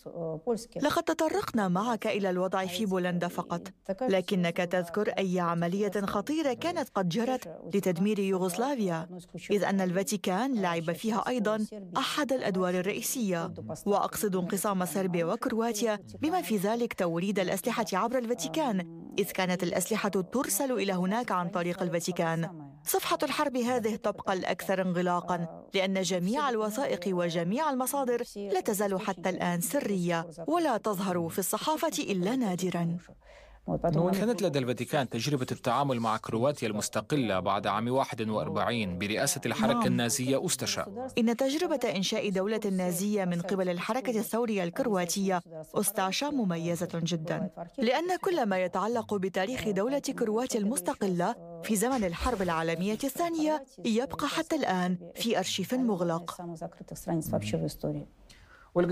لقد 0.93 1.03
تطرقنا 1.03 1.69
معك 1.69 2.07
إلى 2.07 2.31
الوضع 2.31 2.67
في 2.67 2.87
بولندا 2.87 3.29
فقط. 3.29 3.69
لكنك 4.03 4.57
تذكر 4.57 5.09
أي 5.09 5.41
عملية 5.41 5.91
خطيرة 5.91 6.53
كانت 6.53 6.89
قد 6.95 7.09
جرت 7.09 7.61
لتدمير 7.75 8.19
يوغوسلافيا 8.19 9.09
إذ 9.51 9.65
أن 9.65 9.81
الفاتيكان 9.81 10.63
لعب 10.63 10.93
فيها 10.93 11.25
أيضا 11.29 11.67
أحد 11.97 12.33
الأدوار 12.33 12.75
الرئيسية. 12.75 13.55
وأقصد 13.87 14.37
انقسام 14.37 14.85
صربيا 14.85 15.25
وكرواتيا 15.25 15.99
بما 16.21 16.43
في 16.43 16.57
ذلك 16.57 16.93
توريد 16.93 17.39
الأسلحة 17.39 17.87
عبر 17.93 18.19
الفاتيكان 18.19 19.03
إذ 19.19 19.31
كانت 19.31 19.63
الأسلحة 19.63 20.09
ترسل 20.09 20.73
إلى 20.73 20.93
هناك 20.93 21.33
عن 21.33 21.49
طريق 21.49 21.83
الفاتيكان. 21.83 22.73
صفحة 22.85 23.19
الحرب 23.23 23.57
هذه 23.57 23.97
تبقى 23.97 24.33
الأكثر 24.33 24.83
انغلاقا 24.83 25.67
لأن 25.75 26.03
جميع 26.03 26.49
الوثائق 26.49 27.01
وجميع 27.17 27.71
المصادر 27.71 28.23
لا 28.37 28.61
تزال 28.61 29.01
حتى 29.01 29.29
الآن 29.29 29.61
سرية 29.61 30.27
ولا 30.47 30.77
تظهر 30.83 31.29
في 31.29 31.39
الصحافة 31.39 32.03
إلا 32.03 32.37
نادرا. 32.37 32.97
كانت 34.13 34.43
لدى 34.43 34.59
الفاتيكان 34.59 35.09
تجربة 35.09 35.47
التعامل 35.53 36.01
مع 36.01 36.17
كرواتيا 36.17 36.69
المستقلة 36.69 37.41
بعد 37.41 37.67
عام 37.67 37.89
41 37.89 38.99
برئاسة 38.99 39.41
الحركة 39.47 39.75
نعم. 39.79 39.87
النازية 39.87 40.47
أستشا 40.47 41.13
إن 41.19 41.37
تجربة 41.37 41.81
إنشاء 41.97 42.31
دولة 42.31 42.61
نازية 42.73 43.25
من 43.25 43.41
قبل 43.41 43.69
الحركة 43.69 44.19
الثورية 44.19 44.65
الكرواتية 44.65 45.41
أستاشا 45.75 46.27
مميزة 46.27 46.89
جدا. 46.95 47.51
لأن 47.79 48.17
كل 48.17 48.47
ما 48.47 48.59
يتعلق 48.65 49.15
بتاريخ 49.15 49.69
دولة 49.69 49.99
كرواتيا 49.99 50.61
المستقلة 50.61 51.35
في 51.63 51.77
زمن 51.77 52.05
الحرب 52.05 52.43
العالمية 52.43 52.99
الثانية 53.05 53.65
يبقى 53.85 54.29
حتى 54.29 54.57
الآن 54.57 54.99
في 55.15 55.39
أرشيف 55.39 55.75
مغلق. 55.75 56.37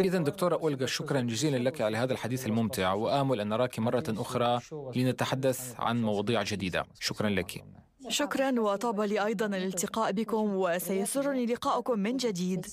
إذا 0.05 0.19
دكتورة 0.19 0.55
أولغا 0.57 0.87
شكرا 0.87 1.21
جزيلا 1.21 1.57
لك 1.57 1.81
على 1.81 1.97
هذا 1.97 2.13
الحديث 2.13 2.47
الممتع 2.47 2.93
وآمل 2.93 3.41
أن 3.41 3.49
نراك 3.49 3.79
مرة 3.79 4.05
أخرى 4.09 4.61
لنتحدث 4.97 5.75
عن 5.79 6.03
مواضيع 6.03 6.43
جديدة. 6.43 6.87
شكرا 7.01 7.29
لك. 7.29 7.65
شكرا 8.09 8.61
وطاب 8.61 9.01
لي 9.01 9.25
أيضا 9.27 9.47
الالتقاء 9.47 10.13
بكم 10.13 10.55
وسيسرني 10.55 11.47
لقاؤكم 11.47 11.99
من 11.99 12.17
جديد. 12.17 12.67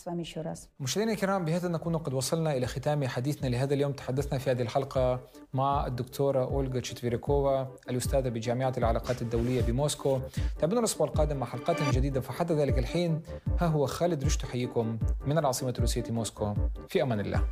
مشاهدينا 0.79 1.13
الكرام 1.13 1.45
بهذا 1.45 1.67
نكون 1.67 1.97
قد 1.97 2.13
وصلنا 2.13 2.57
إلى 2.57 2.67
ختام 2.67 3.07
حديثنا 3.07 3.47
لهذا 3.47 3.73
اليوم 3.73 3.91
تحدثنا 3.91 4.39
في 4.39 4.51
هذه 4.51 4.61
الحلقة 4.61 5.19
مع 5.53 5.87
الدكتورة 5.87 6.43
أولغا 6.43 6.79
تشيتفيريكوفا 6.79 7.67
الأستاذة 7.89 8.29
بجامعة 8.29 8.73
العلاقات 8.77 9.21
الدولية 9.21 9.61
بموسكو. 9.61 10.19
تابعونا 10.59 10.79
الأسبوع 10.79 11.07
القادم 11.07 11.37
مع 11.37 11.45
حلقات 11.45 11.81
جديدة 11.93 12.21
فحتى 12.21 12.53
ذلك 12.53 12.77
الحين 12.77 13.21
ها 13.59 13.67
هو 13.67 13.85
خالد 13.85 14.23
رشد 14.23 14.41
تحييكم 14.41 14.97
من 15.25 15.37
العاصمة 15.37 15.69
الروسيه 15.69 16.03
موسكو 16.09 16.53
في 16.89 17.03
أمان 17.03 17.19
الله. 17.19 17.43